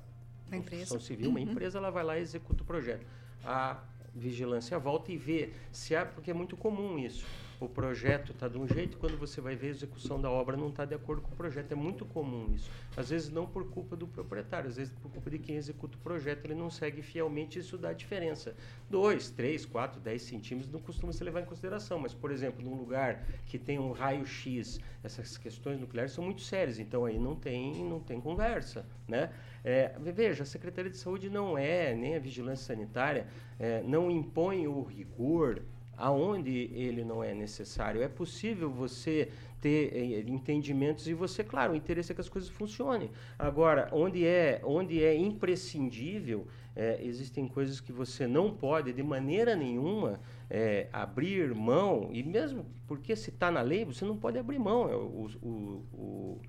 [0.47, 1.51] uma empresa civil, uma uhum.
[1.51, 3.07] empresa, ela vai lá e executa o projeto.
[3.45, 3.83] A
[4.15, 7.25] vigilância volta e vê se há, porque é muito comum isso
[7.61, 10.57] o projeto está de um jeito e quando você vai ver a execução da obra
[10.57, 11.73] não está de acordo com o projeto.
[11.73, 12.71] É muito comum isso.
[12.97, 16.01] Às vezes não por culpa do proprietário, às vezes por culpa de quem executa o
[16.01, 18.55] projeto, ele não segue fielmente isso dá diferença.
[18.89, 22.77] Dois, três, quatro, dez centímetros não costuma se levar em consideração, mas, por exemplo, num
[22.77, 27.85] lugar que tem um raio-x, essas questões nucleares são muito sérias, então aí não tem,
[27.85, 29.33] não tem conversa, né?
[29.65, 33.27] É, veja, a Secretaria de Saúde não é, nem a Vigilância Sanitária,
[33.59, 35.63] é, não impõe o rigor
[35.99, 38.01] aonde ele não é necessário.
[38.01, 39.31] É possível você
[39.61, 43.11] ter eh, entendimentos e você, claro, o interesse é que as coisas funcionem.
[43.39, 49.57] Agora, onde é, onde é imprescindível, é, existem coisas que você não pode, de maneira
[49.57, 54.61] nenhuma, é, abrir mão, e mesmo porque se está na lei, você não pode abrir
[54.61, 54.89] mão.
[54.89, 55.49] É, o, o,
[55.93, 56.41] o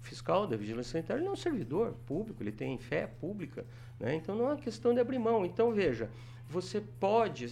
[0.00, 3.66] fiscal da vigilância sanitária ele é um servidor público, ele tem fé pública,
[3.98, 4.14] né?
[4.14, 5.44] então não é uma questão de abrir mão.
[5.44, 6.08] Então, veja,
[6.48, 7.46] você pode,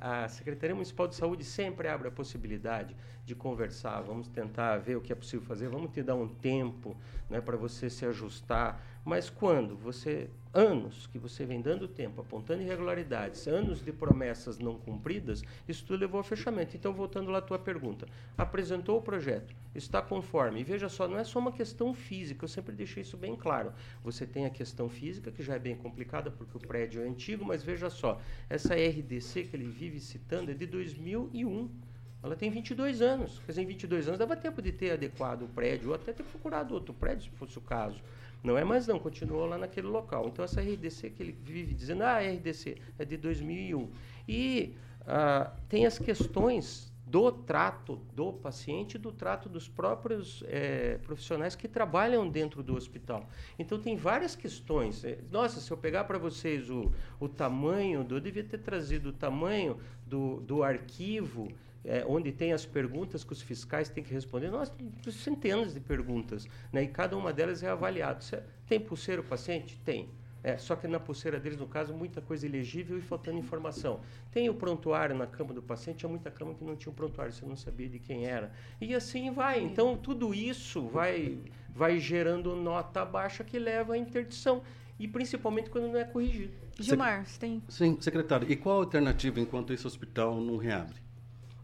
[0.00, 2.94] a, a, Secretaria Municipal de Saúde sempre abre a possibilidade
[3.30, 6.96] de conversar, vamos tentar ver o que é possível fazer, vamos te dar um tempo
[7.28, 8.84] né, para você se ajustar.
[9.04, 14.76] Mas quando você, anos que você vem dando tempo, apontando irregularidades, anos de promessas não
[14.76, 16.76] cumpridas, isso tudo levou ao fechamento.
[16.76, 20.60] Então, voltando lá à tua pergunta, apresentou o projeto, está conforme.
[20.60, 23.72] E veja só, não é só uma questão física, eu sempre deixei isso bem claro.
[24.02, 27.44] Você tem a questão física, que já é bem complicada, porque o prédio é antigo,
[27.44, 31.89] mas veja só, essa RDC que ele vive citando é de 2001.
[32.22, 33.38] Ela tem 22 anos.
[33.40, 36.22] Quer dizer, em 22 anos dava tempo de ter adequado o prédio, ou até ter
[36.22, 38.00] procurado outro prédio, se fosse o caso.
[38.42, 40.28] Não é mais não, continuou lá naquele local.
[40.28, 43.90] Então essa RDC que ele vive dizendo, ah, a RDC é de 2001.
[44.28, 44.74] E
[45.06, 51.66] ah, tem as questões do trato do paciente do trato dos próprios é, profissionais que
[51.66, 53.28] trabalham dentro do hospital.
[53.58, 55.04] Então, tem várias questões.
[55.04, 59.08] É, nossa, se eu pegar para vocês o, o tamanho, do, eu devia ter trazido
[59.08, 61.48] o tamanho do, do arquivo
[61.84, 64.50] é, onde tem as perguntas que os fiscais têm que responder.
[64.50, 66.82] Nós temos centenas de perguntas, né?
[66.82, 68.20] e cada uma delas é avaliada.
[68.66, 69.80] Tem pulseira o paciente?
[69.84, 70.08] Tem.
[70.42, 74.00] É, só que na pulseira deles, no caso, muita coisa ilegível e faltando informação.
[74.30, 77.32] Tem o prontuário na cama do paciente, tinha muita cama que não tinha o prontuário,
[77.32, 78.50] você não sabia de quem era.
[78.80, 79.62] E assim vai.
[79.62, 81.38] Então, tudo isso vai,
[81.74, 84.62] vai gerando nota baixa que leva à interdição.
[84.98, 86.52] E principalmente quando não é corrigido.
[86.78, 87.62] Gilmar, você tem.
[87.68, 88.50] Sim, secretário.
[88.50, 90.96] E qual a alternativa enquanto esse hospital não reabre?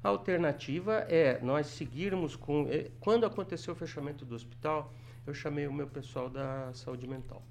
[0.06, 2.68] A alternativa é nós seguirmos com.
[2.70, 4.94] eh, Quando aconteceu o fechamento do hospital,
[5.26, 7.42] eu chamei o meu pessoal da saúde mental.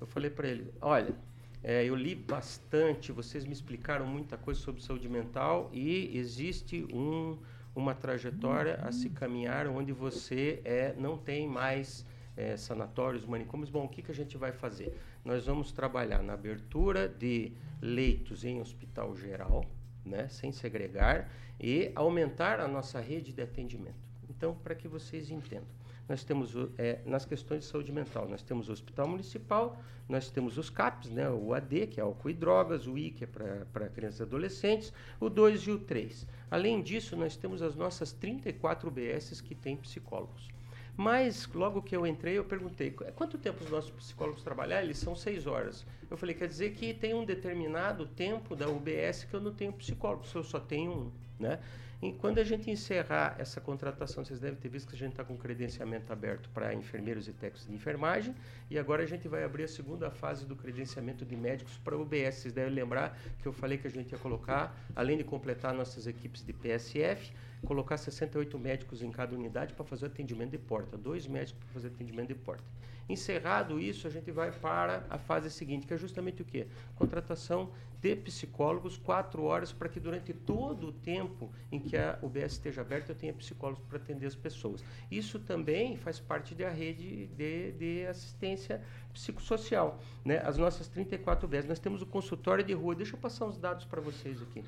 [0.00, 1.12] Eu falei para ele: olha,
[1.60, 7.36] eh, eu li bastante, vocês me explicaram muita coisa sobre saúde mental e existe um,
[7.74, 13.70] uma trajetória a se caminhar onde você eh, não tem mais eh, sanatórios, manicômios.
[13.70, 14.96] Bom, o que, que a gente vai fazer?
[15.24, 17.50] Nós vamos trabalhar na abertura de
[17.82, 19.64] leitos em hospital geral,
[20.04, 21.28] né, sem segregar,
[21.60, 23.94] e aumentar a nossa rede de atendimento.
[24.28, 25.68] Então, para que vocês entendam,
[26.08, 30.58] nós temos é, nas questões de saúde mental, nós temos o Hospital Municipal, nós temos
[30.58, 33.88] os CAPs, né, o AD, que é álcool e drogas, o I, que é para
[33.88, 36.26] crianças e adolescentes, o 2 e o 3.
[36.50, 40.48] Além disso, nós temos as nossas 34 UBSs que têm psicólogos.
[40.96, 44.78] Mas, logo que eu entrei, eu perguntei, "Qu- quanto tempo os nossos psicólogos trabalham?
[44.78, 45.84] Eles são seis horas.
[46.10, 49.72] Eu falei, quer dizer que tem um determinado tempo da UBS que eu não tenho
[49.72, 51.58] psicólogo, se eu só tenho um, né?
[52.02, 55.24] E quando a gente encerrar essa contratação, vocês devem ter visto que a gente está
[55.24, 58.34] com credenciamento aberto para enfermeiros e técnicos de enfermagem,
[58.70, 62.34] e agora a gente vai abrir a segunda fase do credenciamento de médicos para UBS.
[62.34, 66.06] Vocês devem lembrar que eu falei que a gente ia colocar, além de completar nossas
[66.06, 67.32] equipes de PSF,
[67.64, 71.88] colocar 68 médicos em cada unidade para fazer atendimento de porta, dois médicos para fazer
[71.88, 72.64] atendimento de porta.
[73.08, 76.66] Encerrado isso, a gente vai para a fase seguinte, que é justamente o quê?
[76.96, 82.52] Contratação de psicólogos, quatro horas, para que durante todo o tempo em que a UBS
[82.52, 84.84] esteja aberta, eu tenha psicólogos para atender as pessoas.
[85.10, 89.98] Isso também faz parte da rede de, de assistência psicossocial.
[90.24, 90.38] Né?
[90.38, 92.94] As nossas 34 UBS, nós temos o consultório de rua.
[92.94, 94.62] Deixa eu passar uns dados para vocês aqui.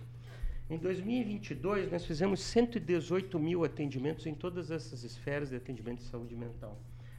[0.69, 6.35] Em 2022, nós fizemos 118 mil atendimentos em todas essas esferas de atendimento de saúde
[6.35, 6.77] mental.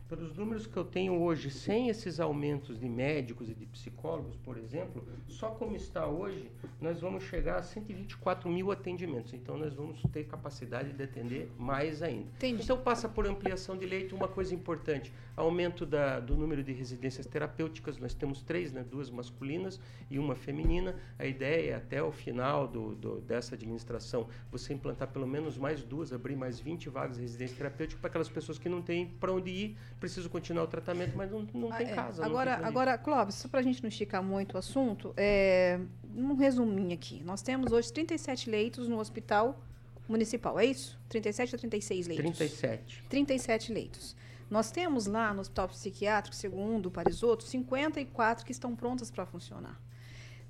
[0.08, 4.58] Pelos números que eu tenho hoje, sem esses aumentos de médicos e de psicólogos, por
[4.58, 9.34] exemplo, só como está hoje, nós vamos chegar a 124 mil atendimentos.
[9.34, 12.28] Então, nós vamos ter capacidade de atender mais ainda.
[12.38, 12.63] Entendi.
[12.63, 14.15] Então, passa por ampliação de leito.
[14.15, 17.98] Uma coisa importante, aumento da, do número de residências terapêuticas.
[17.98, 20.96] Nós temos três, né, duas masculinas e uma feminina.
[21.20, 25.84] A ideia é, até o final do, do, dessa administração, você implantar pelo menos mais
[25.84, 29.34] duas, abrir mais 20 vagas de residência terapêutica para aquelas pessoas que não têm para
[29.34, 31.93] onde ir, precisam continuar o tratamento, mas não, não Ah, tem é.
[31.93, 32.25] casa.
[32.25, 35.79] Agora, tem agora Clóvis, só para a gente não esticar muito o assunto, é,
[36.15, 37.21] um resuminho aqui.
[37.23, 39.60] Nós temos hoje 37 leitos no hospital
[40.07, 40.97] municipal, é isso?
[41.10, 42.38] 37 ou 36 leitos?
[42.38, 43.03] 37.
[43.10, 44.15] 37 leitos.
[44.49, 49.77] Nós temos lá no hospital psiquiátrico, segundo o Parisotto, 54 que estão prontas para funcionar.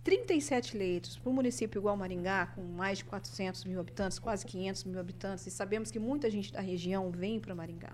[0.04, 4.84] 37 leitos para um município igual Maringá, com mais de 400 mil habitantes, quase 500
[4.86, 7.92] mil habitantes, e sabemos que muita gente da região vem para Maringá.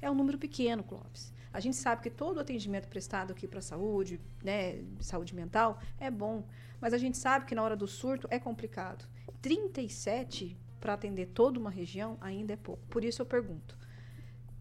[0.00, 1.32] É um número pequeno, Clóvis.
[1.52, 5.80] A gente sabe que todo o atendimento prestado aqui para a saúde, né, saúde mental,
[5.98, 6.44] é bom.
[6.80, 9.08] Mas a gente sabe que na hora do surto é complicado.
[9.40, 12.86] 37 para atender toda uma região ainda é pouco.
[12.88, 13.78] Por isso eu pergunto: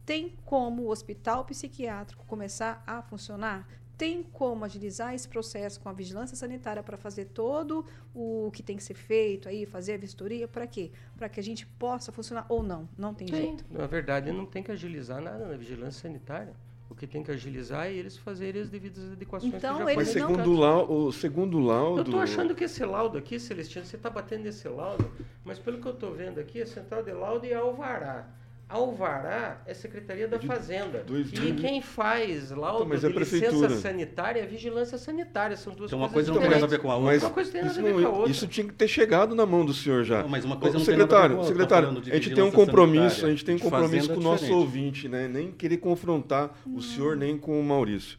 [0.06, 3.68] tem como o hospital psiquiátrico começar a funcionar?
[3.98, 8.76] Tem como agilizar esse processo com a vigilância sanitária para fazer todo o que tem
[8.76, 10.48] que ser feito aí, fazer a vistoria?
[10.48, 10.92] Para quê?
[11.16, 12.90] Para que a gente possa funcionar ou não?
[12.98, 13.64] Não tem jeito.
[13.70, 16.54] Na verdade, não tem que agilizar nada na vigilância sanitária.
[16.90, 20.14] O que tem que agilizar é eles fazerem as devidas adequações Então, que já eles
[20.14, 21.98] Mas foram não- segundo o segundo laudo...
[22.00, 25.10] Eu estou achando que esse laudo aqui, Celestino, você está batendo nesse laudo,
[25.44, 28.28] mas pelo que eu estou vendo aqui, é Central de Laudo e Alvará.
[28.68, 31.04] Alvará é Secretaria da De Fazenda.
[31.06, 35.56] dois e quem faz laudo Então, mas é de licença sanitária é vigilância sanitária.
[35.56, 37.12] São duas Então uma coisas coisa não tem nada a ver com a outra.
[37.14, 38.32] Mas Uma coisa tem nada isso, a ver não- com a outra.
[38.32, 40.24] isso tinha que ter chegado na mão do senhor já.
[40.24, 41.54] Não, mas uma coisa Ô, não tem nada a ver secretário, com a outra.
[41.54, 44.44] secretário, de a gente tem um compromisso, a gente tem um compromisso com o nosso
[44.46, 44.60] diferente.
[44.60, 45.28] ouvinte, né?
[45.28, 48.18] Nem querer confrontar o senhor nem com o Maurício.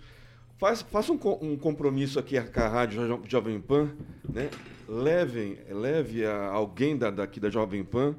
[0.58, 3.90] Faz, faça um, um compromisso aqui com a Rádio Jo- Jovem Pan,
[4.32, 4.48] né?
[4.88, 8.14] Levem, leve a, alguém da, daqui da Jovem Pan,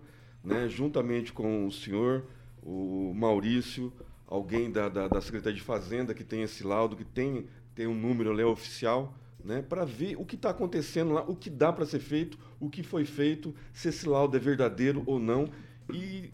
[0.48, 0.68] né?
[0.70, 2.24] Juntamente com o senhor,
[2.64, 3.92] o Maurício,
[4.28, 7.46] alguém da, da, da Secretaria de Fazenda que tem esse laudo, que tem,
[7.76, 9.62] tem um número ali oficial, né?
[9.68, 12.82] Para ver o que está acontecendo lá, o que dá para ser feito, o que
[12.84, 15.50] foi feito, se esse laudo é verdadeiro ou não
[15.94, 16.32] e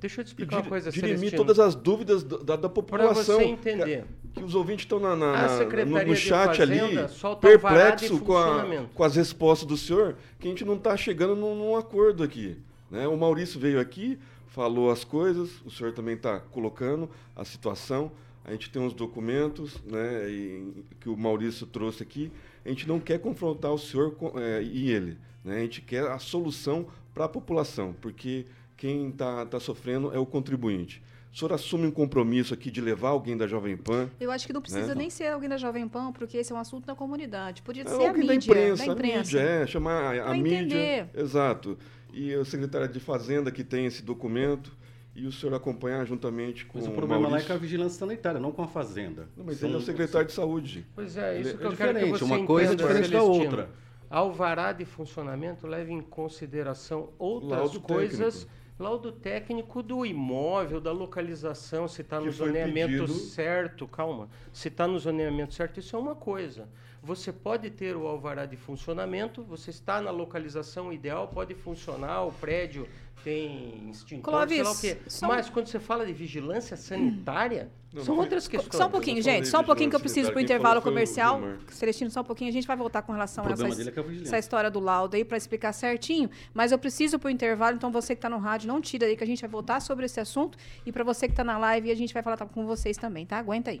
[0.00, 1.42] Deixa eu te explicar uma dir- coisa, dirimir Celestino.
[1.42, 3.38] todas as dúvidas da, da- da Para população.
[3.38, 4.04] você entender.
[4.32, 6.96] Que, que os ouvintes estão na, na- no, no chat Fazenda ali,
[7.40, 11.54] perplexo com, a, com as respostas do senhor, que a gente não está chegando num,
[11.54, 12.56] num acordo aqui.
[12.90, 13.06] Né?
[13.06, 14.18] O Maurício veio aqui,
[14.48, 18.10] falou as coisas, o senhor também está colocando a situação.
[18.44, 22.32] a gente tem uns documentos né, e, que o Maurício trouxe aqui.
[22.64, 25.16] A gente não quer confrontar o senhor com, é, e ele.
[25.44, 25.56] Né?
[25.56, 30.26] A gente quer a solução para a população, porque quem está tá sofrendo é o
[30.26, 31.02] contribuinte.
[31.32, 34.10] O senhor assume um compromisso aqui de levar alguém da Jovem Pan?
[34.18, 34.94] Eu acho que não precisa né?
[34.96, 37.62] nem ser alguém da Jovem Pan, porque esse é um assunto da comunidade.
[37.62, 39.38] Podia é ser a mídia, da imprensa, da imprensa.
[39.38, 41.08] A mídia, é, chamar a, a mídia.
[41.14, 41.78] Exato.
[42.12, 44.76] E o secretário de Fazenda que tem esse documento
[45.14, 47.38] e o senhor acompanhar juntamente com mas o problema Maurício.
[47.38, 49.28] lá é com a vigilância sanitária, não com a fazenda.
[49.36, 49.68] Não, mas São...
[49.68, 50.86] ele é o secretário de saúde.
[50.94, 51.94] Pois é, isso é que eu diferente.
[51.94, 53.70] quero que você Uma coisa é diferente da outra.
[54.08, 58.34] Alvará de funcionamento leva em consideração outras Laudo coisas.
[58.34, 58.60] Técnico.
[58.80, 64.30] Laudo técnico do imóvel, da localização, se está no zoneamento certo, calma.
[64.54, 66.66] Se está no zoneamento certo, isso é uma coisa.
[67.02, 72.32] Você pode ter o alvará de funcionamento, você está na localização ideal, pode funcionar, o
[72.32, 72.86] prédio
[73.24, 74.98] tem extintor, Clóvis, sei lá o quê.
[75.22, 78.76] Mas quando você fala de vigilância sanitária, não, são não outras questões.
[78.76, 81.40] Só um pouquinho, gente, só um pouquinho que eu preciso para o intervalo comercial.
[81.68, 84.70] Celestino, só um pouquinho, a gente vai voltar com relação a essa, é essa história
[84.70, 86.30] do laudo aí para explicar certinho.
[86.52, 89.16] Mas eu preciso para o intervalo, então você que está no rádio, não tira aí
[89.16, 90.56] que a gente vai voltar sobre esse assunto.
[90.84, 93.38] E para você que está na live, a gente vai falar com vocês também, tá?
[93.38, 93.80] Aguenta aí.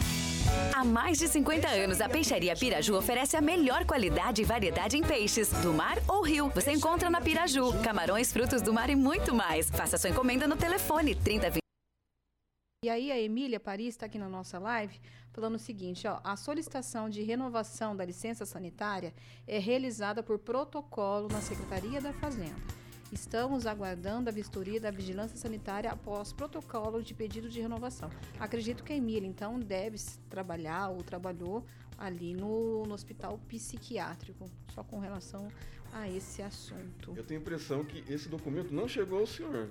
[0.73, 5.03] Há mais de 50 anos, a Peixaria Piraju oferece a melhor qualidade e variedade em
[5.03, 6.49] peixes, do mar ou rio.
[6.55, 9.69] Você encontra na Piraju, camarões, frutos do mar e muito mais.
[9.69, 11.61] Faça sua encomenda no telefone 3020.
[12.83, 14.99] E aí a Emília Paris está aqui na nossa live
[15.31, 19.13] falando o seguinte, ó, a solicitação de renovação da licença sanitária
[19.47, 22.80] é realizada por protocolo na Secretaria da Fazenda.
[23.11, 28.09] Estamos aguardando a vistoria da vigilância sanitária após protocolo de pedido de renovação.
[28.39, 29.97] Acredito que a Emília, então, deve
[30.29, 31.65] trabalhar ou trabalhou
[31.97, 35.49] ali no, no hospital psiquiátrico, só com relação
[35.91, 37.13] a esse assunto.
[37.13, 39.69] Eu tenho a impressão que esse documento não chegou ao senhor.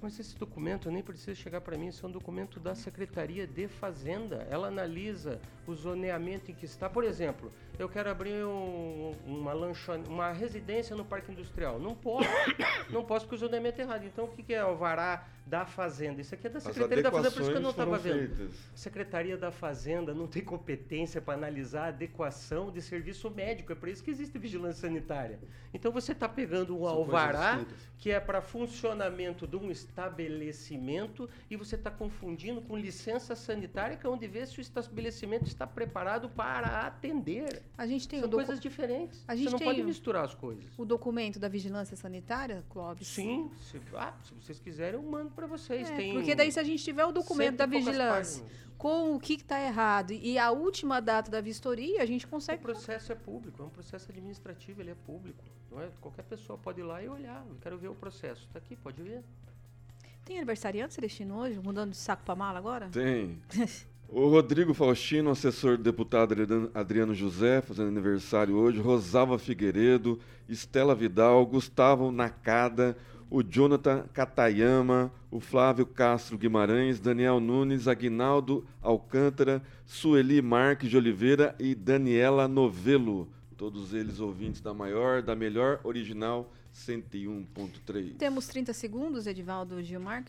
[0.00, 3.66] Mas esse documento nem precisa chegar para mim, isso é um documento da Secretaria de
[3.66, 4.46] Fazenda.
[4.48, 6.88] Ela analisa o zoneamento em que está.
[6.88, 11.78] Por exemplo, eu quero abrir um, uma lanchone, uma residência no Parque Industrial.
[11.78, 12.28] Não posso,
[12.90, 14.04] não posso porque o zoneamento é errado.
[14.04, 16.20] Então o que, que é o vará da Fazenda?
[16.20, 18.50] Isso aqui é da Secretaria da Fazenda, por isso que eu não estava vendo.
[18.74, 23.70] A Secretaria da Fazenda não tem competência para analisar a adequação de serviço médico.
[23.70, 25.38] É por isso que existe vigilância sanitária.
[25.72, 27.64] Então você está pegando um São alvará
[27.96, 34.06] que é para funcionamento de um estabelecimento e você está confundindo com licença sanitária, que
[34.06, 37.62] é onde vê se o estabelecimento está preparado para atender.
[37.76, 39.22] A gente tem São coisas diferentes.
[39.26, 40.64] A gente Você não pode misturar as coisas.
[40.76, 43.06] O documento da vigilância sanitária, Clóvis?
[43.06, 43.50] Sim.
[43.70, 45.90] Se, ah, se vocês quiserem, eu mando para vocês.
[45.90, 48.44] É, tem porque daí se a gente tiver o documento da vigilância
[48.78, 52.60] com o que está errado e a última data da vistoria, a gente consegue...
[52.62, 55.44] O processo é público, é um processo administrativo, ele é público.
[55.70, 55.90] Não é?
[56.00, 57.44] Qualquer pessoa pode ir lá e olhar.
[57.48, 58.46] Eu quero ver o processo.
[58.46, 59.22] Está aqui, pode ver.
[60.24, 61.58] Tem aniversariante, Celestino, hoje?
[61.58, 62.88] Mudando de saco para mala agora?
[62.88, 63.42] Tem.
[64.10, 66.34] O Rodrigo Faustino, assessor do deputado
[66.72, 68.80] Adriano José, fazendo aniversário hoje.
[68.80, 72.96] Rosalva Figueiredo, Estela Vidal, Gustavo Nakada,
[73.28, 81.54] o Jonathan Katayama, o Flávio Castro Guimarães, Daniel Nunes, Aguinaldo Alcântara, Sueli Marques de Oliveira
[81.58, 83.28] e Daniela Novelo.
[83.58, 88.16] Todos eles ouvintes da maior, da melhor original 101.3.
[88.16, 90.24] Temos 30 segundos, Edivaldo Gilmar.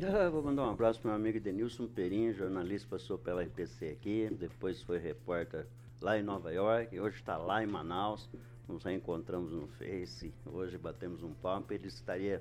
[0.00, 4.28] Ah, vou mandar um abraço para meu amigo Denilson Perim, jornalista, passou pela RPC aqui,
[4.30, 5.66] depois foi repórter
[6.00, 8.30] lá em Nova York, hoje está lá em Manaus.
[8.68, 11.72] Nos reencontramos no Face, hoje batemos um papo.
[11.72, 12.40] Ele estaria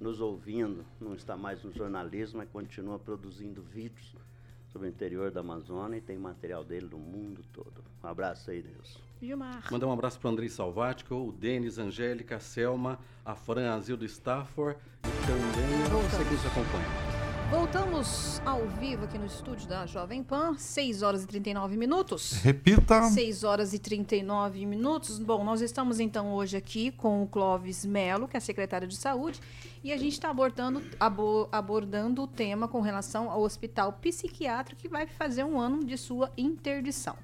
[0.00, 4.16] nos ouvindo, não está mais no jornalismo, mas continua produzindo vídeos
[4.72, 7.84] sobre o interior da Amazônia e tem material dele do mundo todo.
[8.02, 9.05] Um abraço aí, Deus.
[9.20, 9.64] Gilmar.
[9.70, 13.96] Mandar um abraço para o Andrei Salvático, o Denis, Angélica, a Selma, a Fran Azil
[13.96, 17.26] do Stafford e também você que nos acompanha.
[17.50, 22.32] Voltamos ao vivo aqui no estúdio da Jovem Pan, 6 horas e 39 minutos.
[22.42, 23.04] Repita.
[23.04, 25.20] 6 horas e 39 minutos.
[25.20, 29.40] Bom, nós estamos então hoje aqui com o Clóvis Melo, que é secretário de Saúde,
[29.84, 34.88] e a gente está abordando, abo, abordando o tema com relação ao hospital psiquiátrico que
[34.88, 37.16] vai fazer um ano de sua interdição.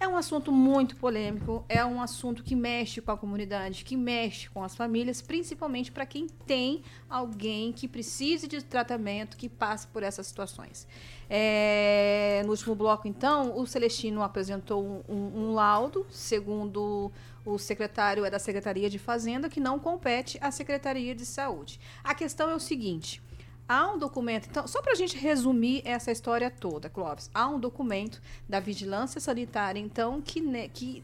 [0.00, 4.48] É um assunto muito polêmico, é um assunto que mexe com a comunidade, que mexe
[4.48, 10.04] com as famílias, principalmente para quem tem alguém que precise de tratamento, que passe por
[10.04, 10.86] essas situações.
[11.28, 17.10] É, no último bloco, então, o Celestino apresentou um, um, um laudo, segundo
[17.44, 21.80] o secretário é da Secretaria de Fazenda, que não compete à Secretaria de Saúde.
[22.04, 23.20] A questão é o seguinte:
[23.68, 27.60] há um documento, então, só para a gente resumir essa história toda, Clóvis, há um
[27.60, 31.02] documento da Vigilância Sanitária, então, que, né, que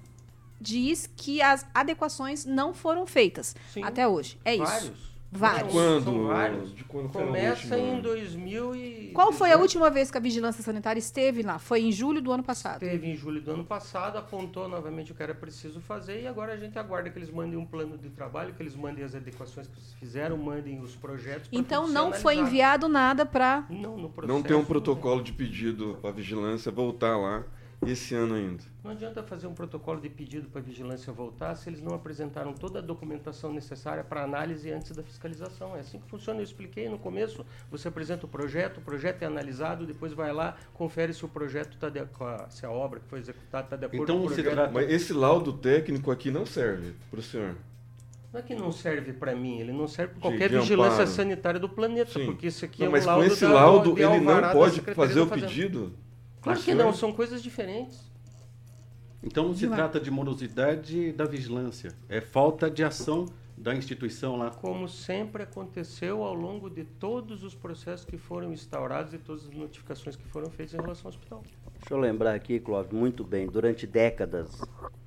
[0.60, 3.82] diz que as adequações não foram feitas Sim.
[3.82, 4.38] até hoje.
[4.44, 4.84] É Vários.
[4.84, 5.13] isso.
[5.36, 5.66] Vários.
[5.66, 6.04] De quando?
[6.04, 6.74] São vários.
[6.74, 9.10] De quando Começa em 2000 e...
[9.12, 11.58] Qual foi a última vez que a Vigilância Sanitária esteve lá?
[11.58, 12.78] Foi em julho do ano passado.
[12.78, 16.52] Teve em julho do ano passado, apontou novamente o que era preciso fazer e agora
[16.52, 19.66] a gente aguarda que eles mandem um plano de trabalho, que eles mandem as adequações
[19.66, 21.48] que eles fizeram, mandem os projetos.
[21.50, 23.66] Então não foi enviado nada para.
[23.68, 27.44] Não, no processo, Não tem um protocolo de pedido para a vigilância voltar lá
[27.92, 28.62] esse ano ainda.
[28.82, 32.52] Não adianta fazer um protocolo de pedido para a vigilância voltar se eles não apresentaram
[32.52, 35.74] toda a documentação necessária para análise antes da fiscalização.
[35.76, 36.40] É assim que funciona.
[36.40, 37.44] Eu expliquei no começo.
[37.70, 41.74] Você apresenta o projeto, o projeto é analisado, depois vai lá, confere se o projeto
[41.74, 41.90] está
[42.50, 44.52] se a obra que foi executada está de acordo Então, com o projeto.
[44.52, 47.54] trata- Mas esse laudo técnico aqui não serve para o senhor.
[48.32, 50.94] Não é que não serve para mim, ele não serve para De- qualquer de vigilância
[51.02, 51.08] amparo.
[51.10, 52.26] sanitária do planeta, Sim.
[52.26, 54.40] porque isso aqui Não, é um mas com laudo esse da- laudo de ele não
[54.40, 55.92] da pode fazer da o pedido?
[56.44, 58.12] Claro que não, são coisas diferentes.
[59.22, 63.26] Então não se trata de morosidade da vigilância, é falta de ação
[63.56, 64.50] da instituição lá.
[64.50, 69.50] Como sempre aconteceu ao longo de todos os processos que foram instaurados e todas as
[69.50, 71.42] notificações que foram feitas em relação ao hospital.
[71.78, 74.60] Deixa eu lembrar aqui, Clóvis, muito bem, durante décadas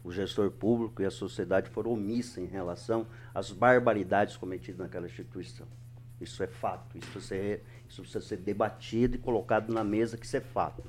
[0.04, 5.68] o gestor público e a sociedade foram omissas em relação às barbaridades cometidas naquela instituição.
[6.20, 10.38] Isso é fato, isso ser, isso precisa ser debatido e colocado na mesa que isso
[10.38, 10.84] é fato.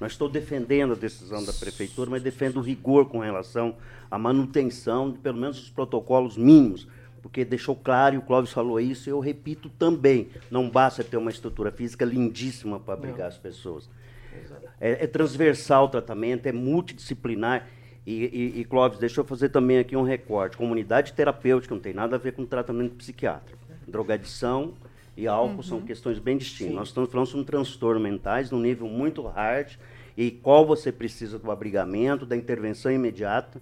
[0.00, 3.76] Não estou defendendo a decisão da prefeitura, mas defendo o rigor com relação
[4.10, 6.88] à manutenção de pelo menos os protocolos mínimos,
[7.20, 11.16] porque deixou claro, e o Clóvis falou isso, e eu repito também, não basta ter
[11.16, 13.88] uma estrutura física lindíssima para abrigar as pessoas.
[14.80, 17.66] É, é transversal o tratamento, é multidisciplinar.
[18.06, 20.56] E, e, e, Clóvis, deixa eu fazer também aqui um recorte.
[20.56, 23.58] Comunidade terapêutica não tem nada a ver com tratamento psiquiátrico.
[23.86, 24.74] Drogadição
[25.18, 26.76] e álcool são questões bem distintas.
[26.76, 29.76] Nós estamos falando sobre transtornos mentais num nível muito hard
[30.16, 33.60] e qual você precisa do abrigamento, da intervenção imediata.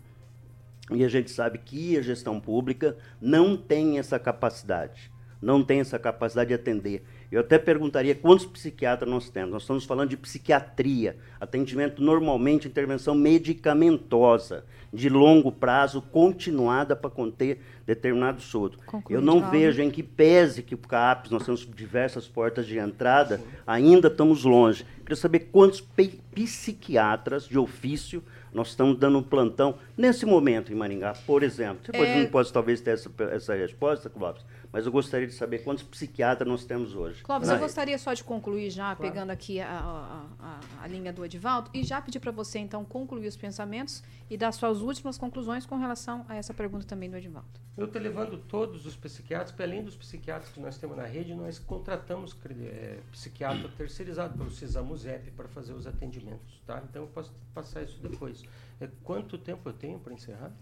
[0.90, 5.98] E a gente sabe que a gestão pública não tem essa capacidade, não tem essa
[5.98, 7.02] capacidade de atender.
[7.30, 9.50] Eu até perguntaria quantos psiquiatras nós temos.
[9.52, 17.60] Nós estamos falando de psiquiatria, atendimento normalmente, intervenção medicamentosa, de longo prazo, continuada para conter
[17.84, 18.78] determinado surto.
[19.10, 23.40] Eu não vejo em que pese que o CAPES, nós temos diversas portas de entrada,
[23.66, 24.86] ainda estamos longe.
[25.00, 28.22] Queria saber quantos psiquiatras de ofício
[28.52, 31.80] nós estamos dando um plantão nesse momento em Maringá, por exemplo.
[31.84, 32.22] Você pode, É.
[32.22, 34.42] não pode talvez ter essa, essa resposta, Clóvis,
[34.76, 37.22] mas eu gostaria de saber quantos psiquiatras nós temos hoje.
[37.22, 41.24] Clóvis, eu gostaria só de concluir já, pegando aqui a, a- a- a linha do
[41.24, 45.64] Edivaldo, e já pedir para você, então, concluir os pensamentos e dar suas últimas conclusões
[45.64, 47.48] com relação a essa pergunta também do Edivaldo.
[47.74, 51.34] Eu estou levando todos os psiquiatras, porque além dos psiquiatras que nós temos na rede,
[51.34, 56.60] nós contratamos eh, psiquiatra terceirizado pelo CISAMUSEP para fazer os atendimentos.
[56.66, 56.82] Tá?
[56.88, 58.42] Então eu posso passar isso depois.
[58.80, 60.52] Eh, quanto tempo eu tenho para encerrar?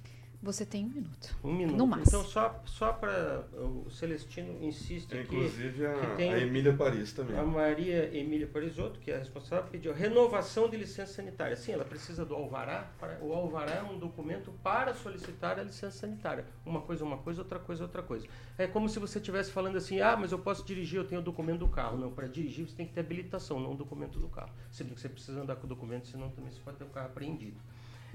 [0.45, 1.37] Você tem um minuto.
[1.43, 1.77] Um minuto.
[1.79, 2.07] No máximo.
[2.07, 3.47] Então, só, só para.
[3.55, 5.35] O Celestino insiste aqui.
[5.35, 7.39] Inclusive a, que tem a Emília Paris também.
[7.39, 11.57] A Maria Emília Parisotto, que é a responsável, pediu renovação de licença sanitária.
[11.57, 12.91] Sim, ela precisa do alvará.
[13.01, 16.45] Para, o alvará é um documento para solicitar a licença sanitária.
[16.67, 18.27] Uma coisa é uma coisa, outra coisa é outra coisa.
[18.59, 21.25] É como se você estivesse falando assim, ah, mas eu posso dirigir, eu tenho o
[21.25, 21.97] documento do carro.
[21.97, 24.53] Não, para dirigir você tem que ter habilitação, não o documento do carro.
[24.71, 26.89] Se bem que você precisa andar com o documento, senão também você pode ter o
[26.89, 27.59] carro apreendido.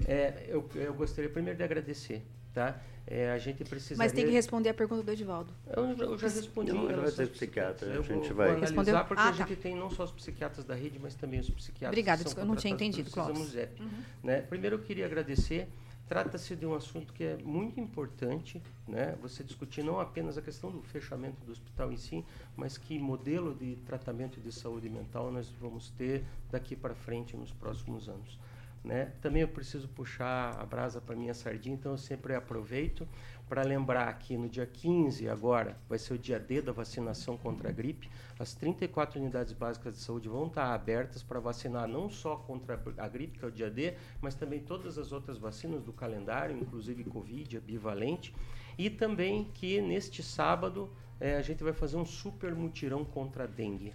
[0.06, 2.22] É, eu, eu gostaria primeiro de agradecer,
[2.52, 2.80] tá?
[3.06, 3.98] É, a gente precisaria...
[3.98, 5.52] Mas tem que responder a pergunta do Edivaldo.
[5.76, 6.72] Eu, eu já respondi.
[6.72, 7.90] Não, ele vai aos psiquiatra, psiquiatras.
[7.90, 9.04] a Eu gente vou, vai- vou analisar Respondeu?
[9.04, 9.36] porque Ah, a tá.
[9.48, 12.54] gente tem não só os psiquiatras da rede, mas também os psiquiatras Obrigada, eu não
[12.56, 13.36] tinha entendido, Clóvis.
[13.36, 13.82] CISAMUSEP,
[14.22, 14.42] né?
[14.42, 15.68] Primeiro eu queria agradecer.
[16.06, 19.16] Trata-se de um assunto que é muito importante, né?
[19.22, 22.24] Você discutir não apenas a questão do fechamento do hospital em si,
[22.56, 27.52] mas que modelo de tratamento de saúde mental nós vamos ter daqui para frente nos
[27.52, 28.38] próximos anos.
[28.82, 29.12] Né?
[29.20, 33.06] Também eu preciso puxar a brasa para minha sardinha, então eu sempre aproveito
[33.46, 37.68] para lembrar que no dia 15 agora vai ser o dia D da vacinação contra
[37.68, 38.08] a gripe.
[38.38, 43.08] As 34 unidades básicas de saúde vão estar abertas para vacinar não só contra a
[43.08, 47.04] gripe, que é o dia D, mas também todas as outras vacinas do calendário, inclusive
[47.04, 48.32] Covid, a bivalente.
[48.78, 50.88] E também que neste sábado
[51.20, 53.92] eh, a gente vai fazer um super mutirão contra a dengue.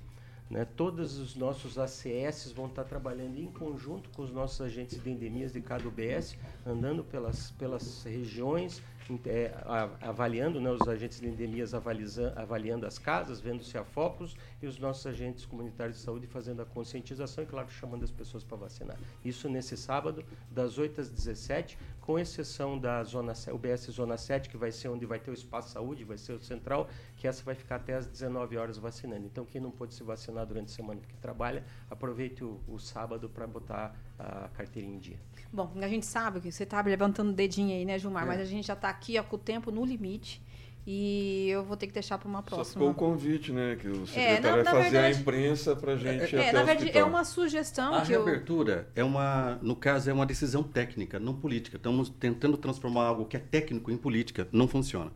[0.50, 0.66] Né?
[0.76, 5.52] Todos os nossos ACS vão estar trabalhando em conjunto com os nossos agentes de endemias
[5.52, 8.82] de cada UBS, andando pelas, pelas regiões,
[9.26, 9.54] é,
[10.02, 14.80] avaliando né, os agentes de endemias avaliando as casas, vendo se há focos e os
[14.80, 18.98] nossos agentes comunitários de saúde fazendo a conscientização e, claro, chamando as pessoas para vacinar.
[19.24, 24.56] Isso nesse sábado, das 8 às 17, com exceção da zona UBS Zona 7, que
[24.56, 26.88] vai ser onde vai ter o espaço saúde, vai ser o central,
[27.18, 29.26] que essa vai ficar até às 19 horas vacinando.
[29.26, 33.28] Então, quem não pôde se vacinar durante a semana que trabalha, aproveite o, o sábado
[33.28, 35.20] para botar a carteirinha em dia.
[35.51, 38.24] Bom, a gente sabe que você está levantando o dedinho aí, né, Gilmar?
[38.24, 38.28] É.
[38.28, 40.41] Mas a gente já está aqui ó, com o tempo no limite.
[40.88, 42.66] E eu vou ter que deixar para uma próxima.
[42.66, 43.76] Só ficou o convite, né?
[43.76, 46.36] Que o secretário é, vai fazer verdade, a imprensa para a gente.
[46.36, 47.96] É, na verdade, é uma sugestão.
[47.96, 49.02] A que reabertura eu...
[49.02, 51.78] é uma, no caso, é uma decisão técnica, não política.
[51.78, 54.48] Estamos tentando transformar algo que é técnico em política.
[54.52, 55.12] Não funciona.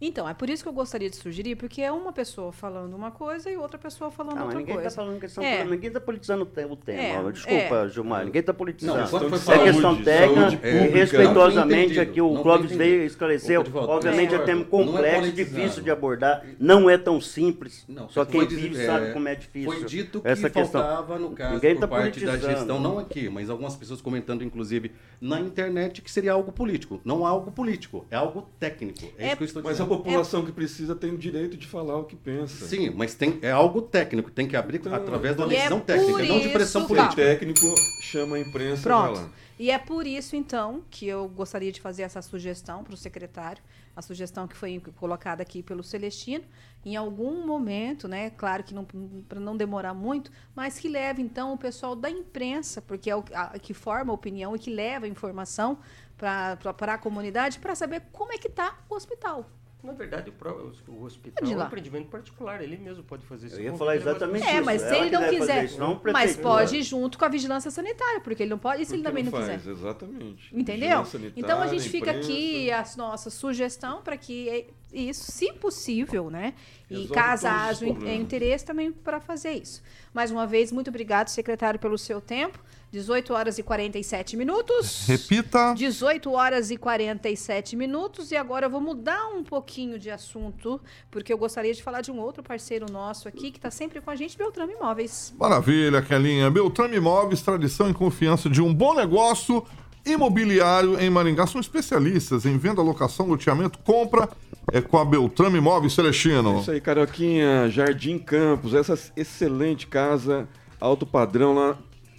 [0.00, 3.10] Então, é por isso que eu gostaria de sugerir, porque é uma pessoa falando uma
[3.10, 4.96] coisa e outra pessoa falando não, outra ninguém tá coisa.
[4.96, 5.64] Tá falando questão é.
[5.64, 6.78] Ninguém está politizando o tema.
[6.88, 7.32] É.
[7.32, 7.88] Desculpa, é.
[7.88, 8.98] Gilmar, ninguém está politizando.
[8.98, 13.60] Não, é questão técnica e respeitosamente aqui o Clóvis veio esclarecer.
[13.60, 17.84] Obviamente é, é tema complexo, difícil de abordar, não é tão simples.
[17.88, 19.72] Não, Só quem vive sabe como é difícil.
[19.72, 23.28] Foi dito que essa faltava, no caso, ninguém por tá parte da gestão, não aqui,
[23.28, 27.00] mas algumas pessoas comentando, inclusive, na internet, que seria algo político.
[27.04, 29.04] Não algo político, é algo técnico.
[29.18, 30.46] É, isso que eu estou dizendo população é...
[30.46, 32.66] que precisa tem o direito de falar o que pensa.
[32.66, 36.24] Sim, mas tem, é algo técnico, tem que abrir então, através da decisão é técnica,
[36.24, 37.12] não de pressão política.
[37.12, 39.30] O técnico chama a imprensa Pronto.
[39.58, 43.62] E é por isso, então, que eu gostaria de fazer essa sugestão para o secretário,
[43.94, 46.44] a sugestão que foi colocada aqui pelo Celestino,
[46.84, 48.30] em algum momento, né?
[48.30, 48.84] Claro que não
[49.28, 53.24] para não demorar muito, mas que leve então o pessoal da imprensa, porque é o
[53.32, 55.78] a, que forma a opinião e que leva a informação
[56.16, 59.48] para a comunidade para saber como é que está o hospital.
[59.84, 63.56] Na verdade, o, o hospital é um empreendimento particular, ele mesmo pode fazer isso.
[63.56, 64.56] Eu ia falar exatamente é, isso.
[64.56, 65.68] É, mas se ele não quiser,
[66.10, 69.02] mas pode ir junto com a vigilância sanitária, porque ele não pode, e se ele
[69.02, 69.60] também não, não quiser?
[69.70, 70.56] Exatamente.
[70.56, 71.04] Entendeu?
[71.36, 76.54] Então a gente fica aqui a nossa sugestão para que isso, se possível, né?
[76.90, 79.82] E caso haja interesse também para fazer isso.
[80.12, 82.58] Mais uma vez, muito obrigado, secretário, pelo seu tempo.
[82.94, 85.04] 18 horas e 47 minutos.
[85.08, 85.74] Repita.
[85.74, 88.30] 18 horas e 47 minutos.
[88.30, 90.80] E agora eu vou mudar um pouquinho de assunto,
[91.10, 94.10] porque eu gostaria de falar de um outro parceiro nosso aqui, que está sempre com
[94.10, 95.34] a gente, Beltrame Imóveis.
[95.36, 96.48] Maravilha, Kelinha.
[96.48, 99.66] Beltrame Imóveis, tradição e confiança de um bom negócio
[100.04, 101.46] imobiliário em Maringá.
[101.46, 104.28] São especialistas em venda, locação, loteamento, compra.
[104.72, 106.56] É com a Beltrame Imóveis Celestino.
[106.56, 110.48] É isso aí, Carioquinha, Jardim Campos, essa excelente casa
[110.80, 111.76] alto padrão lá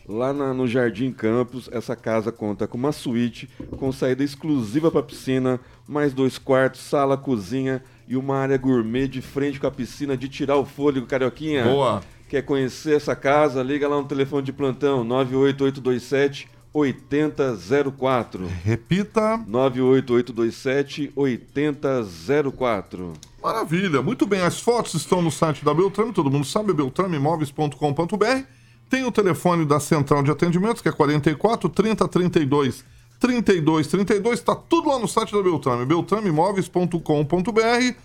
[0.07, 5.01] Lá na, no Jardim Campos, essa casa conta com uma suíte com saída exclusiva para
[5.01, 10.15] piscina, mais dois quartos, sala, cozinha e uma área gourmet de frente com a piscina
[10.15, 11.63] de tirar o fôlego, Carioquinha.
[11.63, 12.03] Boa!
[12.29, 13.63] Quer conhecer essa casa?
[13.63, 18.47] Liga lá no telefone de plantão 98827 8004.
[18.63, 19.43] Repita.
[19.47, 23.13] 98827 8004.
[23.41, 24.41] Maravilha, muito bem.
[24.41, 28.43] As fotos estão no site da Beltrame, todo mundo sabe, beltrameimóveis.com.br.
[28.89, 32.84] Tem o telefone da central de atendimento, que é 44 30 32
[33.19, 34.39] 32 32.
[34.39, 37.95] Está tudo lá no site da Beltrame, beltrameimóveis.com.br.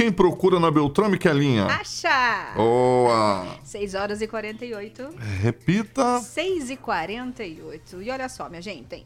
[0.00, 1.66] Quem procura na Beltrame, que é linha?
[1.66, 2.54] Acha!
[2.56, 3.58] Boa!
[3.62, 5.10] 6 horas e 48.
[5.42, 6.20] Repita.
[6.20, 8.00] 6 e 48.
[8.00, 9.04] E olha só, minha gente,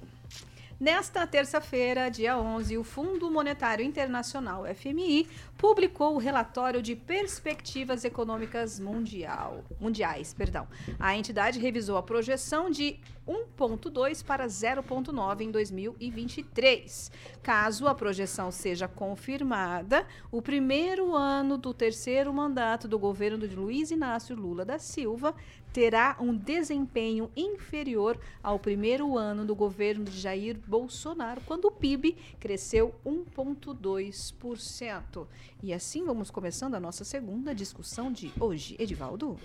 [0.78, 5.26] Nesta terça-feira, dia 11, o Fundo Monetário Internacional, FMI,
[5.56, 10.34] publicou o relatório de perspectivas econômicas mundial, mundiais.
[10.34, 10.68] Perdão.
[10.98, 17.10] A entidade revisou a projeção de 1,2 para 0,9 em 2023.
[17.42, 23.90] Caso a projeção seja confirmada, o primeiro ano do terceiro mandato do governo de Luiz
[23.90, 25.34] Inácio Lula da Silva
[25.72, 32.16] terá um desempenho inferior ao primeiro ano do governo de Jair Bolsonaro, quando o PIB
[32.38, 35.26] cresceu 1,2%.
[35.62, 38.76] E assim vamos começando a nossa segunda discussão de hoje.
[38.78, 39.38] Edivaldo?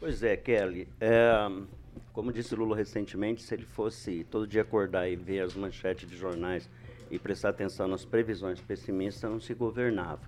[0.00, 0.88] Pois é, Kelly.
[1.00, 1.48] É,
[2.12, 6.16] como disse Lula recentemente, se ele fosse todo dia acordar e ver as manchetes de
[6.16, 6.68] jornais
[7.10, 10.22] e prestar atenção nas previsões pessimistas, não se governava.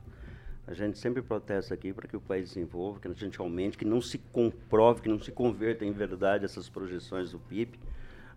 [0.67, 3.87] A gente sempre protesta aqui para que o país desenvolva, que a gente aumente, que
[3.87, 7.79] não se comprove, que não se converta em verdade essas projeções do PIB.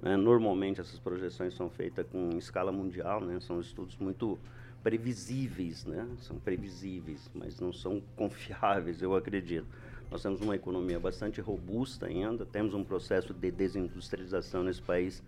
[0.01, 0.15] Né?
[0.15, 3.37] Normalmente essas projeções são feitas com escala mundial, né?
[3.41, 4.39] são estudos muito
[4.83, 6.07] previsíveis, né?
[6.19, 9.67] são previsíveis, mas não são confiáveis, eu acredito.
[10.09, 15.23] Nós temos uma economia bastante robusta ainda, temos um processo de desindustrialização nesse país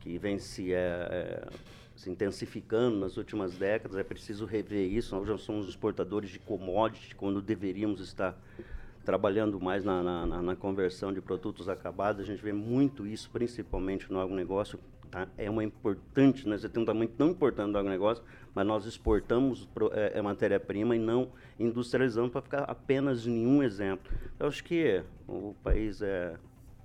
[0.00, 1.46] que vem se é,
[1.98, 3.96] se intensificando nas últimas décadas.
[3.96, 5.14] É preciso rever isso.
[5.16, 8.40] Nós já somos exportadores de commodity, quando deveríamos estar
[9.04, 12.22] trabalhando mais na, na, na, conversão de produtos acabados.
[12.22, 14.78] A gente vê muito isso, principalmente no agronegócio.
[15.10, 15.26] Tá?
[15.36, 18.22] É uma importante, nós temos um tamanho tão importante do agronegócio,
[18.58, 21.30] mas nós exportamos é, é matéria-prima e não
[21.60, 24.12] industrializamos para ficar apenas em um exemplo.
[24.36, 26.36] Eu acho que o país é,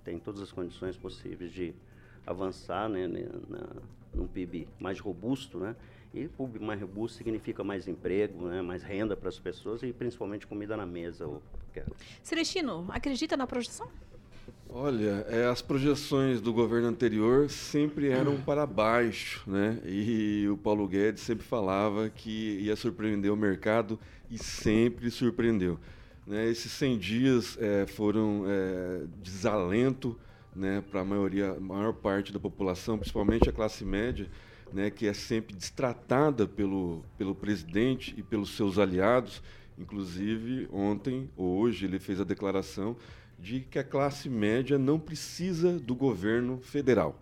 [0.03, 1.73] tem todas as condições possíveis de
[2.27, 3.69] avançar né, né na,
[4.13, 5.75] num PIB mais robusto, né?
[6.13, 10.45] E público mais robusto significa mais emprego, né, mais renda para as pessoas e principalmente
[10.45, 11.27] comida na mesa.
[12.21, 13.89] Celestino, acredita na projeção?
[14.75, 19.79] Olha, é, as projeções do governo anterior sempre eram para baixo, né?
[19.85, 23.99] E o Paulo Guedes sempre falava que ia surpreender o mercado
[24.31, 25.79] e sempre surpreendeu.
[26.25, 26.49] Né?
[26.49, 30.17] Esses 100 dias é, foram é, desalento
[30.55, 34.27] né, para a maioria, maior parte da população, principalmente a classe média,
[34.73, 39.39] né, que é sempre destratada pelo, pelo presidente e pelos seus aliados.
[39.77, 42.95] Inclusive, ontem hoje, ele fez a declaração
[43.39, 47.21] de que a classe média não precisa do governo federal.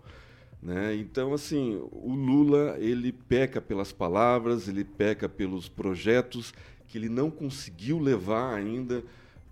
[0.62, 0.94] Né?
[0.94, 6.54] Então, assim, o Lula ele peca pelas palavras, ele peca pelos projetos
[6.86, 9.02] que ele não conseguiu levar ainda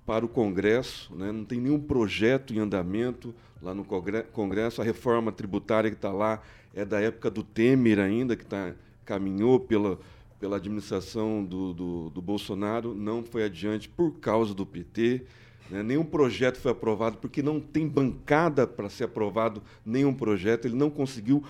[0.06, 1.32] para o Congresso, né?
[1.32, 4.80] não tem nenhum projeto em andamento lá no Congresso.
[4.80, 6.42] A reforma tributária que está lá
[6.74, 9.98] é da época do Temer ainda, que tá, caminhou pela,
[10.38, 15.24] pela administração do, do, do Bolsonaro, não foi adiante por causa do PT.
[15.70, 15.82] Né?
[15.82, 20.66] Nenhum projeto foi aprovado, porque não tem bancada para ser aprovado nenhum projeto.
[20.66, 21.44] Ele não conseguiu,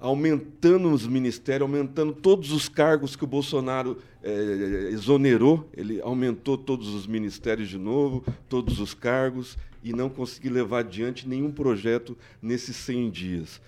[0.00, 5.68] aumentando os ministérios, aumentando todos os cargos que o Bolsonaro é, exonerou.
[5.76, 11.28] Ele aumentou todos os ministérios de novo, todos os cargos, e não conseguiu levar adiante
[11.28, 13.60] nenhum projeto nesses 100 dias.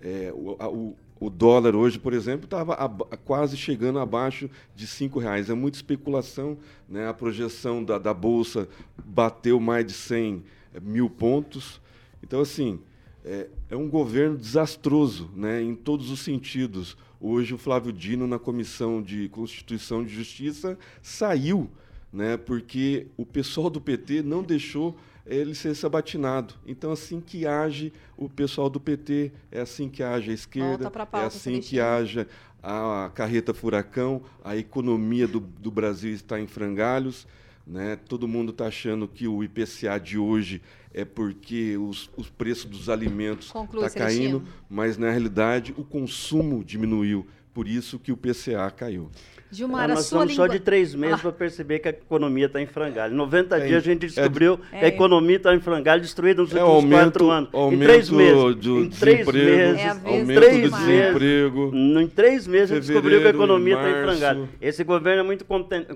[0.00, 2.76] É, o, a, o, o, dólar hoje, por exemplo, estava
[3.24, 5.48] quase chegando abaixo de R$ reais.
[5.48, 6.58] É muita especulação.
[6.88, 7.08] Né?
[7.08, 8.68] A projeção da, da Bolsa
[9.04, 10.42] bateu mais de 100
[10.74, 11.80] é, mil pontos.
[12.22, 12.80] Então, assim,
[13.24, 15.62] é, é, um governo desastroso né?
[15.62, 16.96] em todos os sentidos.
[17.20, 21.70] Hoje, o Flávio Dino, na Comissão de Constituição e Justiça, saiu
[22.12, 22.36] né?
[22.36, 24.96] porque o pessoal do PT não deixou
[25.26, 26.54] ele ser sabatinado.
[26.66, 31.18] Então, assim que age o pessoal do PT, é assim que age a esquerda, pauta,
[31.18, 32.26] é assim que age
[32.62, 37.26] a carreta furacão, a economia do, do Brasil está em frangalhos.
[37.66, 37.96] Né?
[38.08, 40.60] Todo mundo está achando que o IPCA de hoje
[40.92, 46.64] é porque os, os preços dos alimentos estão tá caindo, mas na realidade o consumo
[46.64, 47.26] diminuiu.
[47.54, 49.10] Por isso que o PCA caiu.
[49.50, 50.46] Gilmar, é, nós estamos língua...
[50.46, 51.18] só de três meses ah.
[51.18, 53.12] para perceber que a economia está em frangalho.
[53.12, 56.00] Em 90 é, dias a gente é descobriu é, que a economia está em frangalho,
[56.00, 57.50] destruída nos é, últimos aumento, quatro anos.
[57.52, 58.54] Em três meses.
[58.56, 59.80] Do em três meses.
[59.80, 61.72] É aumento três do desemprego.
[61.72, 64.48] Meses, em três meses a gente descobriu que a economia está em frangalho.
[64.58, 65.44] Esse governo é muito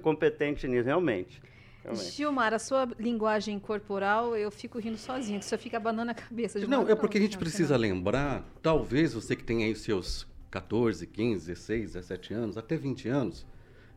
[0.02, 1.40] competente nisso, realmente.
[1.94, 6.58] Gilmar, a sua linguagem corporal, eu fico rindo sozinha, que você fica abanando a cabeça.
[6.58, 7.80] Gilmar, não, é porque a gente precisa não.
[7.80, 10.26] lembrar, talvez você que tem aí os seus
[10.56, 13.46] 14, 15, 16, 17 anos, até 20 anos,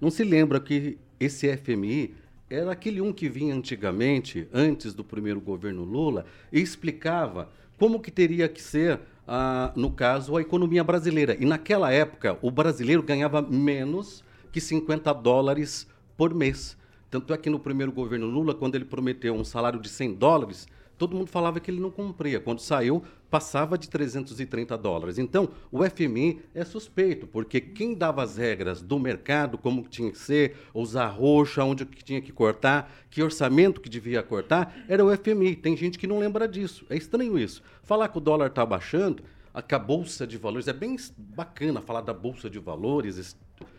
[0.02, 2.14] não se lembra que esse FMI
[2.50, 8.12] era aquele um que vinha antigamente, antes do primeiro governo Lula, e explicava como que
[8.12, 11.38] teria que ser, ah, no caso, a economia brasileira.
[11.40, 15.88] E naquela época, o brasileiro ganhava menos que 50 dólares
[16.18, 16.76] por mês.
[17.10, 20.68] Tanto é que no primeiro governo Lula, quando ele prometeu um salário de 100 dólares,
[20.98, 22.42] todo mundo falava que ele não cumpria.
[22.42, 25.18] Quando saiu, passava de 330 dólares.
[25.18, 30.18] Então, o FMI é suspeito, porque quem dava as regras do mercado, como tinha que
[30.18, 35.16] ser, usar roxa, onde que tinha que cortar, que orçamento que devia cortar, era o
[35.16, 35.56] FMI.
[35.56, 36.86] Tem gente que não lembra disso.
[36.90, 37.62] É estranho isso.
[37.84, 39.24] Falar que o dólar está baixando,
[39.54, 43.36] a bolsa de valores, é bem bacana falar da bolsa de valores,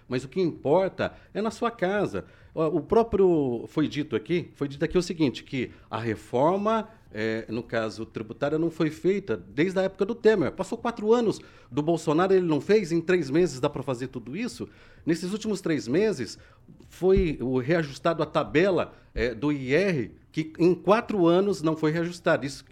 [0.08, 2.24] mas o que importa é na sua casa.
[2.54, 7.62] O próprio foi dito aqui, foi dito aqui o seguinte, que a reforma é, no
[7.62, 10.52] caso tributária, não foi feita desde a época do Temer.
[10.52, 11.40] Passou quatro anos
[11.70, 14.68] do Bolsonaro, ele não fez, em três meses dá para fazer tudo isso.
[15.04, 16.38] Nesses últimos três meses,
[16.88, 22.46] foi o reajustado a tabela é, do IR, que em quatro anos não foi reajustado.
[22.46, 22.64] Isso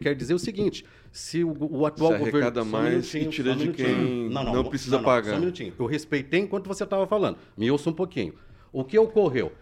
[0.00, 2.64] quer dizer o seguinte: se o, o atual se governo.
[2.64, 5.30] mais e tira de quem não, não, não precisa não, pagar.
[5.30, 5.72] Só um minutinho.
[5.78, 7.38] Eu respeitei enquanto você estava falando.
[7.56, 8.34] Me ouça um pouquinho.
[8.72, 9.52] O que ocorreu?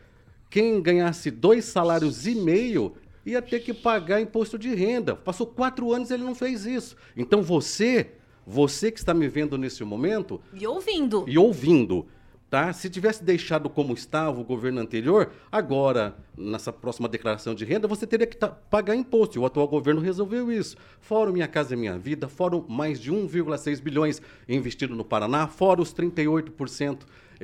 [0.49, 2.95] Quem ganhasse dois salários e meio
[3.27, 5.15] ia ter que pagar imposto de renda.
[5.17, 6.97] Passou quatro anos e ele não fez isso.
[7.17, 8.13] Então você,
[8.47, 10.41] você que está me vendo nesse momento.
[10.55, 11.25] E ouvindo.
[11.27, 12.07] E ouvindo.
[12.49, 12.73] Tá?
[12.73, 18.07] Se tivesse deixado como estava o governo anterior, agora, nessa próxima declaração de renda, você
[18.07, 18.39] teria que
[18.71, 19.37] pagar imposto.
[19.37, 20.77] E o atual governo resolveu isso.
[21.01, 25.49] Fora o Minha Casa é Minha Vida, fora mais de 1,6 bilhões investido no Paraná,
[25.49, 26.99] fora os 38%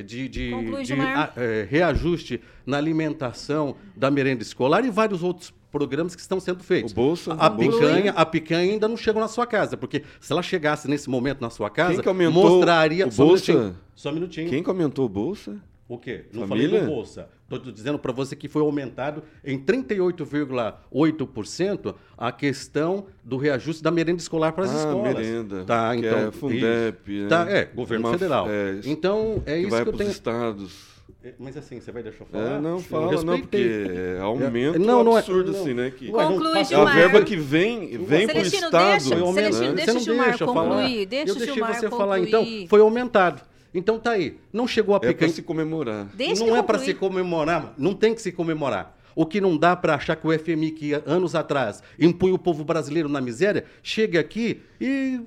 [0.07, 5.53] de, de, Conclui, de a- eh, reajuste na alimentação da merenda escolar e vários outros
[5.73, 6.93] programas que estão sendo feitos.
[6.93, 10.43] O Bolsa, a picanha, a picanha ainda não chegou na sua casa, porque se ela
[10.43, 13.53] chegasse nesse momento na sua casa, Quem que aumentou mostraria o só um Bolsa?
[13.53, 13.77] minutinho.
[13.97, 14.51] Só um minutinho.
[14.51, 15.57] Quem que aumentou o Bolsa?
[15.89, 16.27] O quê?
[16.33, 16.69] Não Família?
[16.71, 17.29] falei do Bolsa.
[17.51, 24.19] Estou dizendo para você que foi aumentado em 38,8% a questão do reajuste da merenda
[24.21, 25.15] escolar para as Ah, escolas.
[25.15, 26.19] merenda, Tá, que então.
[26.19, 27.23] é Fundep, isso.
[27.25, 27.29] né?
[27.29, 28.47] Tá, é, governo Uma- federal.
[28.49, 30.11] é, então, é que isso vai que eu tenho.
[30.11, 30.92] estados.
[31.25, 32.57] É, Mas assim, você vai deixar eu falar?
[32.57, 33.83] É, não, Eu fala, não, respeitei.
[33.85, 35.61] porque é aumento Não, não é- absurdo, não.
[35.61, 35.91] assim, né?
[35.97, 36.95] Que não Conclui, faça- a Gilmar.
[36.95, 38.91] verba que vem, vem pro Celestino, estado.
[38.91, 39.35] deixa- Foi aumentado.
[39.55, 40.69] Celestino, deixa Você o Gilmar deixa eu falar.
[40.77, 42.45] concluir, deixa eu o deixei Gilmar você falar, então.
[42.45, 42.69] concluir.
[42.69, 43.43] Foi aumentado.
[43.75, 44.37] Então tá aí.
[44.53, 46.07] Não chegou a É para se comemorar.
[46.15, 46.95] Deixa não é para concluir.
[46.95, 48.99] se comemorar, não tem que se comemorar.
[49.15, 52.65] O que não dá para achar que o FMI, que anos atrás impunha o povo
[52.65, 55.21] brasileiro na miséria, chegue aqui e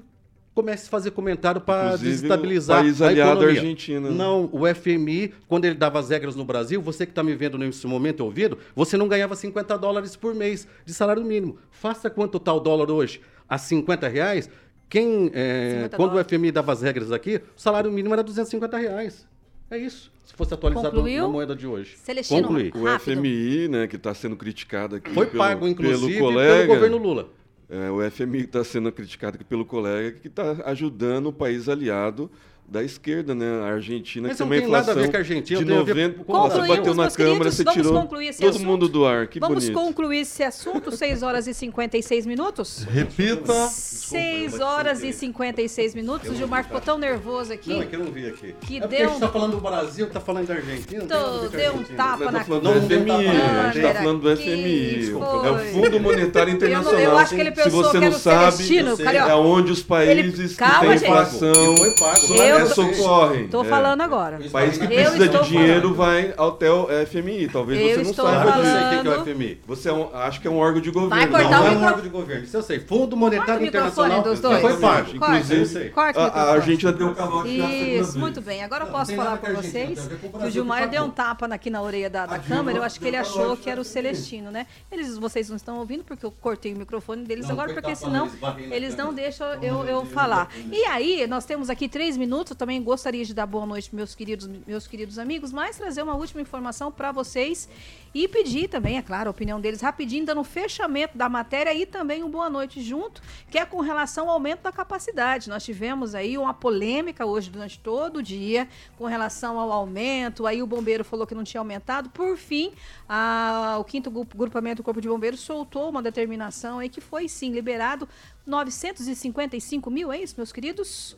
[0.56, 3.60] comece a fazer comentário para desestabilizar o país a aliado à economia.
[3.62, 4.10] Argentina.
[4.10, 7.58] Não, o FMI, quando ele dava as regras no Brasil, você que está me vendo
[7.58, 11.58] nesse momento ouvido, você não ganhava 50 dólares por mês de salário mínimo.
[11.70, 13.20] Faça quanto está o dólar hoje?
[13.49, 14.49] A 50 reais?
[14.89, 16.32] Quem, é, 50 quando o dólares.
[16.32, 19.28] FMI dava as regras aqui, o salário mínimo era 250 reais.
[19.70, 20.10] É isso.
[20.24, 21.24] Se fosse atualizado Concluiu?
[21.24, 21.97] na moeda de hoje.
[21.97, 22.72] Celestino, Concluí.
[22.74, 23.18] O Rápido.
[23.18, 26.62] FMI, né, que está sendo criticado aqui Foi pelo, pago, inclusive, pelo colega.
[26.62, 27.30] pelo governo Lula.
[27.68, 32.30] É, o FMI está sendo criticado pelo colega que está ajudando o país aliado
[32.68, 33.45] da esquerda, né?
[33.63, 35.78] A Argentina, Mas que uma tem nada a inflação ver com a Argentina, de tem
[35.78, 36.24] a ver 90...
[36.24, 38.66] com- Nossa, Concluímos, bateu na Câmara, você vamos tirou concluir esse todo assunto.
[38.66, 39.28] mundo do ar.
[39.28, 39.80] Que Vamos bonito.
[39.80, 42.84] concluir esse assunto, 6 horas e 56 minutos?
[42.89, 43.53] Repita.
[43.68, 46.30] 6 horas e 56 minutos.
[46.30, 47.70] O Gilmar ficou tão nervoso aqui.
[47.72, 48.55] Não, é que eu não vi aqui.
[48.61, 51.05] Que é porque deu a gente tá falando do Brasil, tá falando da Argentina.
[51.05, 54.36] Tô- deu um tapa na falando Não, FMI, tá a gente câmera está falando do
[54.38, 55.11] FMI.
[55.11, 56.99] É o Fundo Monetário Internacional.
[56.99, 59.84] eu acho que ele Se pensou você que não era o sabe, é onde os
[59.84, 62.28] países que têm inflação foi pago.
[62.62, 63.47] É, socorrem.
[63.47, 63.66] Tô É.
[63.66, 64.39] falando agora.
[64.45, 65.95] O país que precisa de dinheiro falando.
[65.95, 67.47] vai até o FMI.
[67.49, 68.64] Talvez Eu você não saiba Eu não disso.
[68.74, 69.26] sei o que é o falando.
[69.26, 69.62] FMI.
[69.68, 71.16] Você é um, acho que é um órgão de governo.
[71.16, 72.43] Vai Não, cortar não o é um órgão de governo.
[72.43, 72.80] Isso eu sei.
[72.80, 74.62] Fundo Monetário o Internacional dos dois.
[74.62, 75.20] foi pago.
[75.20, 76.51] Corta, Inclusive, corta o a, a.
[76.53, 78.64] Argentina deu calote a segunda Isso, muito bem.
[78.64, 81.45] Agora eu Não, posso falar com vocês o que o Brasil Gilmar deu um tapa
[81.47, 82.80] aqui na orelha da, da câmera.
[82.80, 84.66] Eu acho que ele achou que era o Celestino, né?
[84.91, 87.95] Eles, vocês não estão ouvindo porque eu cortei o microfone deles Não, agora, porque tapa,
[87.95, 88.30] senão
[88.72, 90.49] eles não deixam eu, eu falar.
[90.72, 92.45] E aí, nós temos aqui três minutos.
[92.52, 96.16] Eu também gostaria de dar boa noite, meus queridos, meus queridos amigos, mas trazer uma
[96.16, 97.68] última informação para vocês
[98.14, 101.86] e pedir também, é claro, a opinião deles rapidinho, dando o fechamento da matéria e
[101.86, 105.50] também um boa noite junto, que é com relação ao aumento da capacidade.
[105.50, 108.68] Nós tivemos aí uma polêmica hoje durante todo o dia
[108.98, 110.46] com relação ao aumento.
[110.48, 112.10] Aí o bombeiro falou que não tinha aumentado.
[112.10, 112.72] Por fim,
[113.10, 117.28] a- o quinto gru- grupamento do Corpo de Bombeiros soltou uma determinação aí que foi
[117.28, 118.08] sim liberado
[118.46, 121.18] 955 mil, é isso, meus queridos?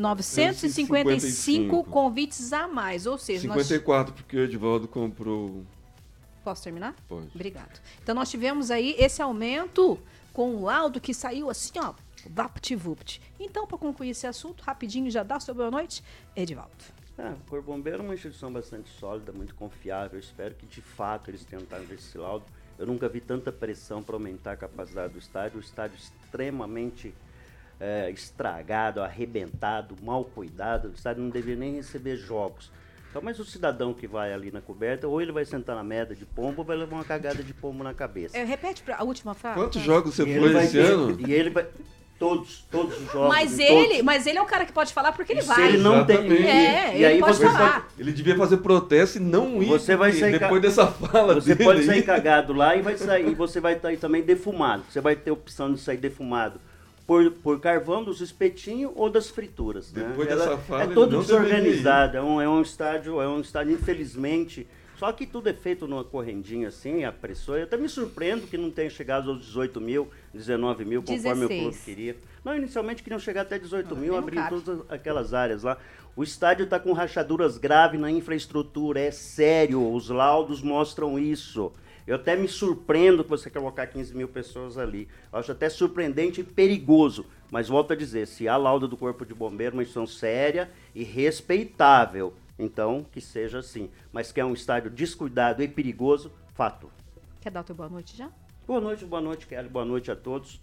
[0.00, 5.64] 955 955 convites a mais, ou seja, nós 54, porque o Edivaldo comprou.
[6.42, 6.94] Posso terminar?
[7.06, 7.28] Pode.
[7.34, 7.80] Obrigado.
[8.02, 9.98] Então nós tivemos aí esse aumento
[10.32, 11.92] com o laudo que saiu assim, ó,
[12.30, 13.20] vapt-vupt.
[13.38, 16.02] Então, para concluir esse assunto, rapidinho, já dá seu boa noite,
[16.34, 16.70] Edivaldo.
[17.18, 20.12] É, o Corpo Bombeiro é uma instituição bastante sólida, muito confiável.
[20.14, 22.46] Eu espero que de fato eles tentaram esse laudo.
[22.78, 25.58] Eu nunca vi tanta pressão para aumentar a capacidade do estádio.
[25.58, 27.12] O estádio extremamente
[27.80, 30.88] é, estragado, arrebentado, mal cuidado.
[30.88, 32.70] O estádio não deveria nem receber jogos.
[33.10, 36.14] Então, mas o cidadão que vai ali na coberta, ou ele vai sentar na merda
[36.14, 38.36] de pombo, ou vai levar uma cagada de pombo na cabeça.
[38.38, 39.58] É, repete a última frase.
[39.58, 41.18] Quantos jogos você E ele foi esse ter- ano?
[41.26, 41.66] E ele vai.
[42.20, 43.28] Todos, todos os jogos.
[43.30, 44.02] Mas ele, todos.
[44.02, 45.68] mas ele é o cara que pode falar porque ele E se vai.
[45.68, 46.16] ele não tem.
[46.18, 46.46] Exatamente.
[46.46, 47.88] É, e ele aí pode você falar.
[47.98, 49.66] Ele devia fazer protesto e não ir.
[49.66, 52.82] Você vai porque sair ca- depois dessa fala Você dele pode sair cagado lá e
[52.82, 54.84] vai sair, e você vai estar também defumado.
[54.90, 56.60] Você vai ter a opção de sair defumado
[57.10, 59.92] por, por carvão dos espetinhos ou das frituras.
[59.92, 60.04] né?
[60.10, 62.16] Depois Ela- dessa fala, é todo desorganizado.
[62.16, 64.64] É um, é um estádio, é um estádio, infelizmente.
[64.96, 67.56] Só que tudo é feito numa correndinha assim, a pressão.
[67.56, 71.48] Eu até me surpreendo que não tenha chegado aos 18 mil, 19 mil, conforme o
[71.48, 71.60] 16.
[71.62, 72.16] clube queria.
[72.44, 74.62] Não, inicialmente queriam chegar até 18 mil, nem abrir cabe.
[74.62, 75.78] todas aquelas áreas lá.
[76.14, 81.72] O estádio está com rachaduras graves na infraestrutura, é sério, os laudos mostram isso.
[82.10, 85.06] Eu até me surpreendo que você quer colocar 15 mil pessoas ali.
[85.32, 87.24] Eu acho até surpreendente e perigoso.
[87.52, 91.04] Mas volto a dizer, se há laudo do Corpo de Bombeiro, uma instituição séria e
[91.04, 93.88] respeitável, então que seja assim.
[94.12, 96.90] Mas que é um estádio descuidado e perigoso, fato.
[97.40, 98.28] Quer dar o teu boa noite já?
[98.66, 99.68] Boa noite, boa noite, Kelly.
[99.68, 100.60] Boa noite a todos.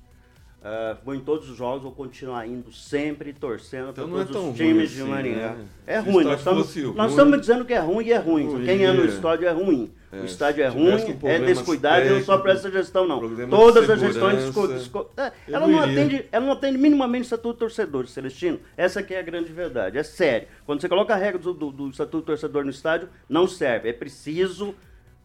[0.59, 4.41] Uh, vou em todos os jogos, vou continuar indo sempre, torcendo Então para é todos
[4.41, 5.49] tão os times ruim de assim, Maringá.
[5.53, 5.65] né?
[5.85, 8.45] É ruim, nós estamos, nós estamos dizendo que é ruim e é ruim.
[8.47, 9.13] Ruim, Quem anda no é.
[9.13, 9.91] estádio é ruim.
[10.11, 13.19] É, o estádio é ruim, é descuidado e não só para essa gestão, não.
[13.49, 14.43] Todas as gestões.
[14.45, 18.59] desco- desco- é, ela, não atende, ela não atende minimamente o Estatuto do Torcedor, Celestino.
[18.75, 19.97] Essa que é a grande verdade.
[19.97, 20.47] É sério.
[20.65, 23.89] Quando você coloca a regra do, do, do Estatuto do Torcedor no estádio, não serve.
[23.89, 24.73] É preciso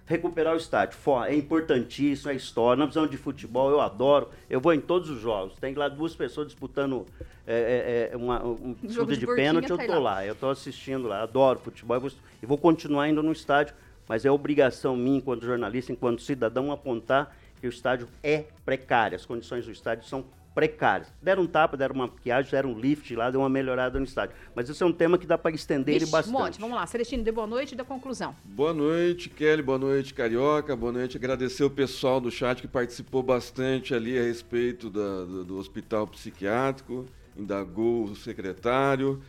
[0.06, 0.98] recuperar o estádio.
[1.26, 2.78] É importantíssimo, é história.
[2.78, 4.28] Nós precisamos de futebol, eu adoro.
[4.48, 5.56] Eu vou em todos os jogos.
[5.58, 7.06] Tem lá duas pessoas disputando
[7.46, 9.98] é, é, é, uma, um disputa de de, pênalti, eu tá tô lá.
[9.98, 10.26] lá.
[10.26, 12.10] Eu tô assistindo lá, adoro futebol.
[12.42, 13.74] E vou continuar indo no estádio,
[14.08, 19.16] mas é obrigação minha, enquanto jornalista, enquanto cidadão, apontar que o estádio é precário.
[19.16, 20.24] As condições do estádio são
[20.54, 21.12] precárias.
[21.22, 24.34] Deram um tapa, deram uma maquiagem, deram um lift lá, deu uma melhorada no estádio.
[24.54, 26.32] Mas esse é um tema que dá para estender ele Ixi, bastante.
[26.32, 26.60] monte.
[26.60, 28.34] Vamos lá, Celestino, dê boa noite e dê conclusão.
[28.44, 29.62] Boa noite, Kelly.
[29.62, 30.74] Boa noite, Carioca.
[30.76, 31.16] Boa noite.
[31.16, 36.06] Agradecer o pessoal do chat que participou bastante ali a respeito da- do, do hospital
[36.06, 37.06] psiquiátrico.
[37.36, 39.22] Indagou o secretário.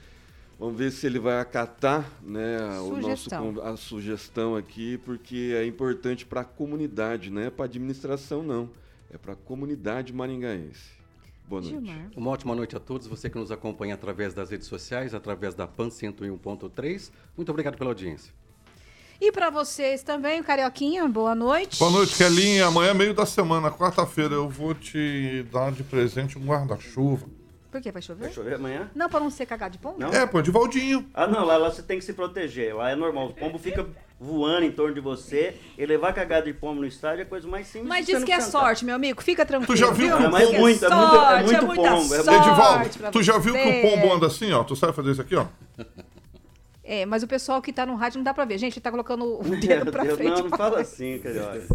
[0.59, 3.30] Vamos ver se ele vai acatar né, o nosso,
[3.63, 8.69] a sugestão aqui, porque é importante para a comunidade, não é para a administração, não.
[9.11, 10.91] É para a comunidade maringaense.
[11.54, 11.86] Boa noite.
[11.86, 12.10] Gilmar.
[12.16, 15.68] Uma ótima noite a todos, você que nos acompanha através das redes sociais, através da
[15.68, 17.12] PAN 101.3.
[17.38, 18.34] Muito obrigado pela audiência.
[19.22, 21.78] E para vocês também, o Carioquinha, boa noite.
[21.78, 22.66] Boa noite, Kelinha.
[22.66, 27.28] Amanhã é meio da semana, quarta-feira, eu vou te dar de presente um guarda-chuva.
[27.72, 27.91] Por quê?
[27.91, 28.26] Vai chover?
[28.26, 28.89] Vai chover amanhã?
[28.95, 29.99] Não, para não ser cagado de pombo?
[29.99, 30.10] Não?
[30.10, 31.08] É, pô, de Valdinho.
[31.14, 32.76] Ah, não, lá, lá você tem que se proteger.
[32.76, 33.28] Lá é normal.
[33.28, 33.88] O pombo fica
[34.20, 35.55] voando em torno de você.
[35.78, 37.88] Ele levar cagada de pombo no estádio é a coisa mais simples.
[37.89, 38.49] Mas diz que é cantar.
[38.51, 39.22] sorte, meu amigo.
[39.22, 39.74] Fica tranquilo.
[39.74, 40.18] Tu já viu viu?
[40.18, 43.22] que o pombo- É muito- é muito- é muito muita pombo, é Edivaldo, pra tu
[43.24, 44.64] já viu que o pombo anda assim, ó?
[44.64, 45.45] Tu sabe fazer isso aqui, ó?
[46.86, 48.57] É, mas o pessoal que tá no rádio não dá pra ver.
[48.57, 50.24] Gente, ele tá colocando o dedo pra frente.
[50.41, 51.66] não, não fala assim, carioca.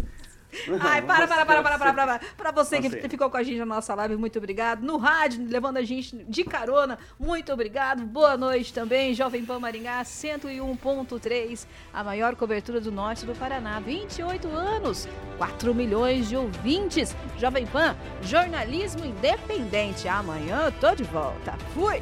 [0.79, 2.19] Ai, para, para, para, para, para, para.
[2.35, 3.07] Pra você que Você.
[3.07, 4.81] ficou com a gente na nossa live, muito obrigado.
[4.81, 8.03] No rádio, levando a gente de carona, muito obrigado.
[8.03, 13.79] Boa noite também, Jovem Pan Maringá 101.3, a maior cobertura do norte do Paraná.
[13.79, 17.15] 28 anos, 4 milhões de ouvintes.
[17.37, 20.07] Jovem Pan, jornalismo independente.
[20.07, 21.55] Amanhã eu tô de volta.
[21.73, 22.01] Fui!